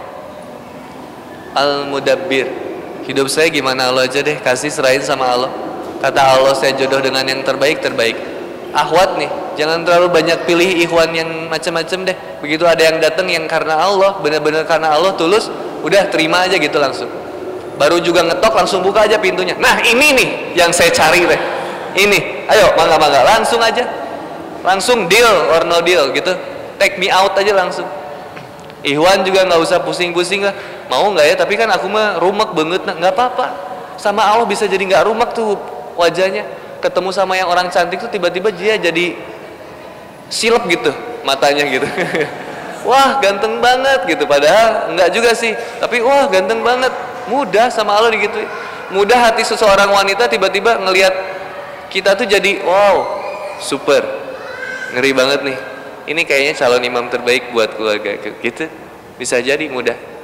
al 1.54 1.90
mudabbir 1.90 2.66
hidup 3.08 3.32
saya 3.32 3.47
gimana? 3.47 3.89
Allah 3.89 4.05
aja 4.05 4.20
deh 4.20 4.36
kasih 4.43 4.70
serahin 4.70 5.01
sama 5.01 5.26
Allah. 5.26 5.51
Kata 5.97 6.38
Allah 6.38 6.53
saya 6.53 6.76
jodoh 6.78 7.01
dengan 7.01 7.24
yang 7.26 7.41
terbaik 7.41 7.82
terbaik. 7.82 8.20
Ahwat 8.76 9.18
nih 9.18 9.32
jangan 9.58 9.82
terlalu 9.88 10.12
banyak 10.12 10.43
pilih 10.45 10.70
ikhwan 10.84 11.10
yang 11.16 11.49
macam-macam 11.49 12.14
deh. 12.14 12.18
Begitu 12.43 12.68
ada 12.68 12.84
yang 12.84 12.99
datang 12.99 13.26
yang 13.32 13.47
karena 13.47 13.80
Allah 13.80 14.20
benar-benar 14.22 14.68
karena 14.68 14.93
Allah 14.93 15.16
tulus 15.16 15.49
udah 15.82 16.12
terima 16.12 16.45
aja 16.45 16.60
gitu 16.60 16.78
langsung. 16.78 17.10
Baru 17.80 17.97
juga 18.03 18.28
ngetok 18.28 18.53
langsung 18.53 18.84
buka 18.84 19.08
aja 19.08 19.18
pintunya. 19.18 19.55
Nah 19.58 19.82
ini 19.82 20.14
nih 20.14 20.30
yang 20.53 20.70
saya 20.76 20.91
cari 20.91 21.24
deh. 21.26 21.41
Ini 21.97 22.45
ayo 22.51 22.76
mangga 22.78 22.99
mangga 23.01 23.26
langsung 23.26 23.64
aja. 23.64 23.88
Langsung 24.62 25.08
deal 25.08 25.32
or 25.55 25.64
no 25.64 25.80
deal 25.82 26.12
gitu. 26.12 26.36
Take 26.78 27.01
me 27.01 27.10
out 27.10 27.34
aja 27.34 27.55
langsung. 27.55 27.88
Ikhwan 28.86 29.26
juga 29.26 29.41
nggak 29.47 29.58
usah 29.58 29.82
pusing-pusing 29.82 30.45
lah 30.45 30.53
mau 30.88 31.12
nggak 31.14 31.26
ya? 31.30 31.36
Tapi 31.40 31.54
kan 31.56 31.70
aku 31.72 31.88
mah 31.88 32.20
rumek 32.20 32.52
banget. 32.56 32.82
Nah 32.84 32.96
nggak 32.96 33.14
apa-apa. 33.14 33.46
Sama 34.00 34.24
Allah 34.24 34.48
bisa 34.48 34.66
jadi 34.66 34.84
nggak 34.84 35.04
rumek 35.08 35.30
tuh 35.36 35.56
wajahnya. 35.96 36.44
Ketemu 36.84 37.10
sama 37.10 37.34
yang 37.34 37.50
orang 37.50 37.68
cantik 37.74 37.98
tuh 37.98 38.12
tiba-tiba 38.12 38.54
dia 38.54 38.78
jadi 38.78 39.18
silep 40.32 40.64
gitu 40.70 40.92
matanya 41.26 41.66
gitu. 41.68 41.88
Wah 42.90 43.20
ganteng 43.20 43.60
banget 43.60 44.08
gitu. 44.08 44.24
Padahal 44.24 44.96
nggak 44.96 45.10
juga 45.12 45.36
sih. 45.36 45.52
Tapi 45.82 46.00
wah 46.00 46.30
ganteng 46.32 46.64
banget. 46.64 46.94
Mudah 47.28 47.68
sama 47.68 48.00
Allah 48.00 48.16
gitu 48.16 48.40
mudah 48.88 49.20
hati 49.20 49.44
seseorang 49.44 49.92
wanita 49.92 50.32
tiba-tiba 50.32 50.80
ngelihat 50.80 51.12
kita 51.92 52.16
tuh 52.16 52.24
jadi 52.28 52.64
wow 52.64 53.20
super. 53.60 54.04
Ngeri 54.96 55.12
banget 55.12 55.40
nih. 55.44 55.58
Ini 56.08 56.22
kayaknya 56.24 56.54
calon 56.56 56.84
imam 56.88 57.12
terbaik 57.12 57.52
buat 57.52 57.76
keluarga. 57.76 58.16
Gitu. 58.16 58.72
Bisa 59.20 59.44
jadi 59.44 59.68
mudah 59.68 60.16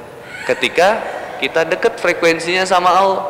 ketika 0.44 1.00
kita 1.40 1.66
dekat 1.66 1.98
frekuensinya 1.98 2.64
sama 2.64 2.90
Allah. 2.92 3.22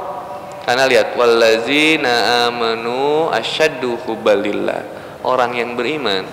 Karena 0.65 0.89
lihat 0.89 1.13
wallazina 1.13 2.49
amanu 2.49 3.29
asyaddu 3.29 4.01
hubbalillah 4.09 4.81
orang 5.21 5.53
yang 5.61 5.77
beriman 5.77 6.25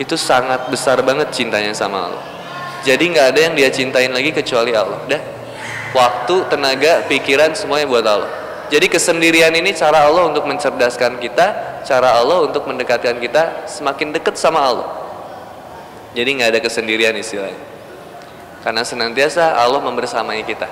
itu 0.00 0.16
sangat 0.16 0.72
besar 0.72 1.04
banget 1.04 1.28
cintanya 1.36 1.76
sama 1.76 2.08
Allah. 2.08 2.24
Jadi 2.84 3.12
nggak 3.12 3.26
ada 3.36 3.40
yang 3.44 3.54
dia 3.56 3.68
cintain 3.68 4.08
lagi 4.08 4.32
kecuali 4.32 4.72
Allah. 4.72 5.00
Dah. 5.04 5.22
Waktu 5.92 6.48
tenaga 6.48 7.04
pikiran 7.06 7.52
semuanya 7.52 7.86
buat 7.86 8.04
Allah. 8.08 8.30
Jadi 8.72 8.88
kesendirian 8.88 9.52
ini 9.52 9.76
cara 9.76 10.08
Allah 10.08 10.32
untuk 10.32 10.48
mencerdaskan 10.48 11.20
kita 11.20 11.46
cara 11.84 12.16
Allah 12.16 12.48
untuk 12.48 12.64
mendekatkan 12.64 13.20
kita 13.20 13.68
semakin 13.68 14.16
dekat 14.16 14.40
sama 14.40 14.64
Allah. 14.64 14.88
Jadi 16.16 16.40
nggak 16.40 16.56
ada 16.56 16.60
kesendirian 16.64 17.12
istilahnya 17.20 17.73
karena 18.64 18.80
senantiasa 18.80 19.60
Allah 19.60 19.84
membersamai 19.84 20.40
kita. 20.48 20.64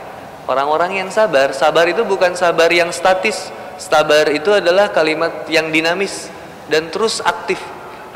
Orang-orang 0.49 1.05
yang 1.05 1.09
sabar, 1.13 1.53
sabar 1.53 1.85
itu 1.85 2.01
bukan 2.09 2.33
sabar 2.33 2.73
yang 2.73 2.89
statis. 2.89 3.53
Sabar 3.77 4.33
itu 4.33 4.49
adalah 4.49 4.89
kalimat 4.89 5.45
yang 5.53 5.69
dinamis 5.69 6.33
dan 6.73 6.89
terus 6.89 7.21
aktif. 7.21 7.61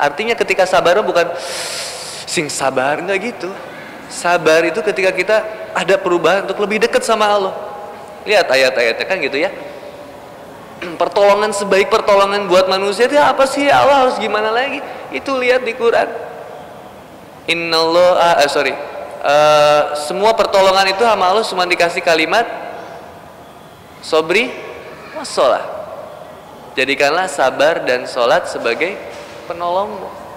Artinya 0.01 0.33
ketika 0.33 0.65
sabar 0.65 1.05
bukan 1.05 1.29
sing 2.25 2.49
sabar 2.49 3.05
enggak 3.05 3.37
gitu. 3.37 3.53
Sabar 4.09 4.65
itu 4.65 4.81
ketika 4.81 5.13
kita 5.13 5.37
ada 5.77 5.95
perubahan 6.01 6.49
untuk 6.49 6.57
lebih 6.65 6.81
dekat 6.89 7.05
sama 7.05 7.29
Allah. 7.29 7.55
Lihat 8.25 8.49
ayat-ayatnya 8.49 9.07
kan 9.07 9.21
gitu 9.21 9.37
ya. 9.37 9.53
Pertolongan 11.01 11.53
sebaik 11.53 11.93
pertolongan 11.93 12.49
buat 12.49 12.65
manusia 12.67 13.07
itu 13.07 13.19
apa 13.21 13.45
sih 13.45 13.69
Allah 13.69 14.09
harus 14.09 14.17
gimana 14.17 14.49
lagi? 14.49 14.81
Itu 15.13 15.37
lihat 15.37 15.69
di 15.69 15.77
Quran. 15.77 16.09
Innallah 17.47 18.43
ah, 18.43 18.49
sorry 18.51 18.96
uh, 19.23 19.83
semua 20.09 20.35
pertolongan 20.35 20.91
itu 20.91 21.03
sama 21.05 21.31
Allah 21.31 21.45
cuma 21.45 21.65
dikasih 21.65 22.03
kalimat 22.03 22.45
sobri 24.05 24.51
wasolah 25.17 25.77
jadikanlah 26.77 27.27
sabar 27.27 27.83
dan 27.89 28.05
sholat 28.05 28.47
sebagai 28.47 28.95
penolongmu. 29.49 30.29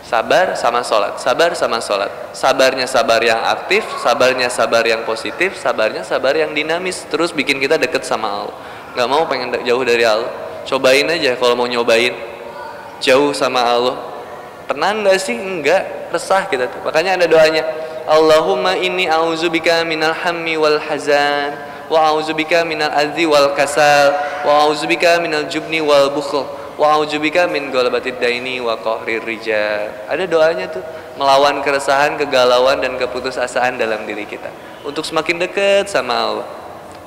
Sabar 0.00 0.58
sama 0.58 0.82
sholat 0.82 1.22
sabar 1.22 1.54
sama 1.54 1.78
sholat. 1.78 2.10
Sabarnya 2.34 2.90
sabar 2.90 3.22
yang 3.22 3.38
aktif 3.46 3.86
sabarnya 4.02 4.50
sabar 4.50 4.82
yang 4.82 5.06
positif 5.06 5.54
sabarnya 5.54 6.02
sabar 6.02 6.34
yang 6.34 6.50
dinamis. 6.50 7.06
Terus 7.06 7.30
bikin 7.30 7.62
kita 7.62 7.78
deket 7.78 8.02
sama 8.02 8.26
Allah. 8.26 8.56
Nggak 8.98 9.06
mau 9.06 9.22
pengen 9.30 9.54
jauh 9.62 9.84
dari 9.86 10.02
Allah. 10.02 10.32
Cobain 10.66 11.06
aja 11.06 11.38
kalau 11.38 11.54
mau 11.54 11.70
nyobain. 11.70 12.16
Jauh 12.98 13.30
sama 13.30 13.62
Allah. 13.62 13.96
Tenang 14.66 15.06
nggak 15.06 15.16
sih? 15.20 15.36
Enggak 15.38 16.10
resah 16.10 16.42
kita 16.50 16.66
tuh. 16.66 16.82
Makanya 16.82 17.14
ada 17.14 17.30
doanya 17.30 17.62
Allahumma 18.10 18.74
inni 18.74 19.06
a'udzubika 19.06 19.86
minal 19.86 20.10
hammi 20.10 20.58
wal 20.58 20.82
hazan 20.82 21.54
wa 21.86 22.10
a'udzubika 22.10 22.66
minal 22.66 22.90
adzi 22.90 23.22
wal 23.22 23.54
kasal 23.54 24.10
wa 24.42 24.66
a'udzubika 24.66 25.22
minal 25.22 25.46
jubni 25.46 25.78
wal 25.78 26.10
bukhl 26.10 26.42
wa 26.74 26.98
a'udzubika 26.98 27.46
min 27.46 27.70
ghalabatid 27.70 28.18
daini 28.18 28.58
wa 28.58 28.74
qahrir 28.82 29.22
rijal. 29.22 29.94
Ada 30.10 30.26
doanya 30.26 30.66
tuh 30.74 30.82
melawan 31.22 31.62
keresahan, 31.62 32.18
kegalauan 32.18 32.82
dan 32.82 32.98
keputusasaan 32.98 33.78
dalam 33.78 34.02
diri 34.02 34.26
kita 34.26 34.50
untuk 34.82 35.06
semakin 35.06 35.46
dekat 35.46 35.86
sama 35.86 36.18
Allah. 36.18 36.46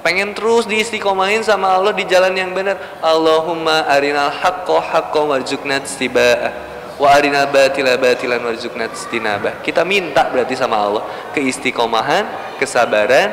Pengen 0.08 0.32
terus 0.32 0.64
diistiqomahin 0.72 1.44
sama 1.44 1.76
Allah 1.76 1.92
di 1.92 2.08
jalan 2.08 2.32
yang 2.32 2.56
benar. 2.56 2.80
Allahumma 3.04 3.92
arinal 3.92 4.32
haqqo 4.32 4.80
haqqo 4.80 5.36
warzuqna 5.36 5.84
tiba'ah 5.84 6.73
wa 7.02 7.08
arina 7.10 7.50
batila 7.50 7.98
batilan 7.98 8.42
warzuqna 8.44 8.90
istinabah. 8.92 9.62
Kita 9.66 9.82
minta 9.82 10.30
berarti 10.30 10.54
sama 10.54 10.78
Allah 10.78 11.04
keistiqomahan 11.34 12.58
kesabaran 12.62 13.30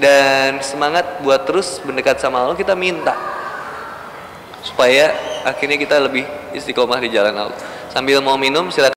dan 0.00 0.62
semangat 0.64 1.20
buat 1.20 1.44
terus 1.44 1.80
mendekat 1.84 2.18
sama 2.22 2.40
Allah 2.40 2.56
kita 2.56 2.72
minta. 2.72 3.12
Supaya 4.62 5.12
akhirnya 5.42 5.76
kita 5.76 5.98
lebih 5.98 6.24
istiqomah 6.54 7.02
di 7.02 7.10
jalan 7.10 7.34
Allah. 7.34 7.58
Sambil 7.92 8.24
mau 8.24 8.40
minum 8.40 8.72
silakan 8.72 8.96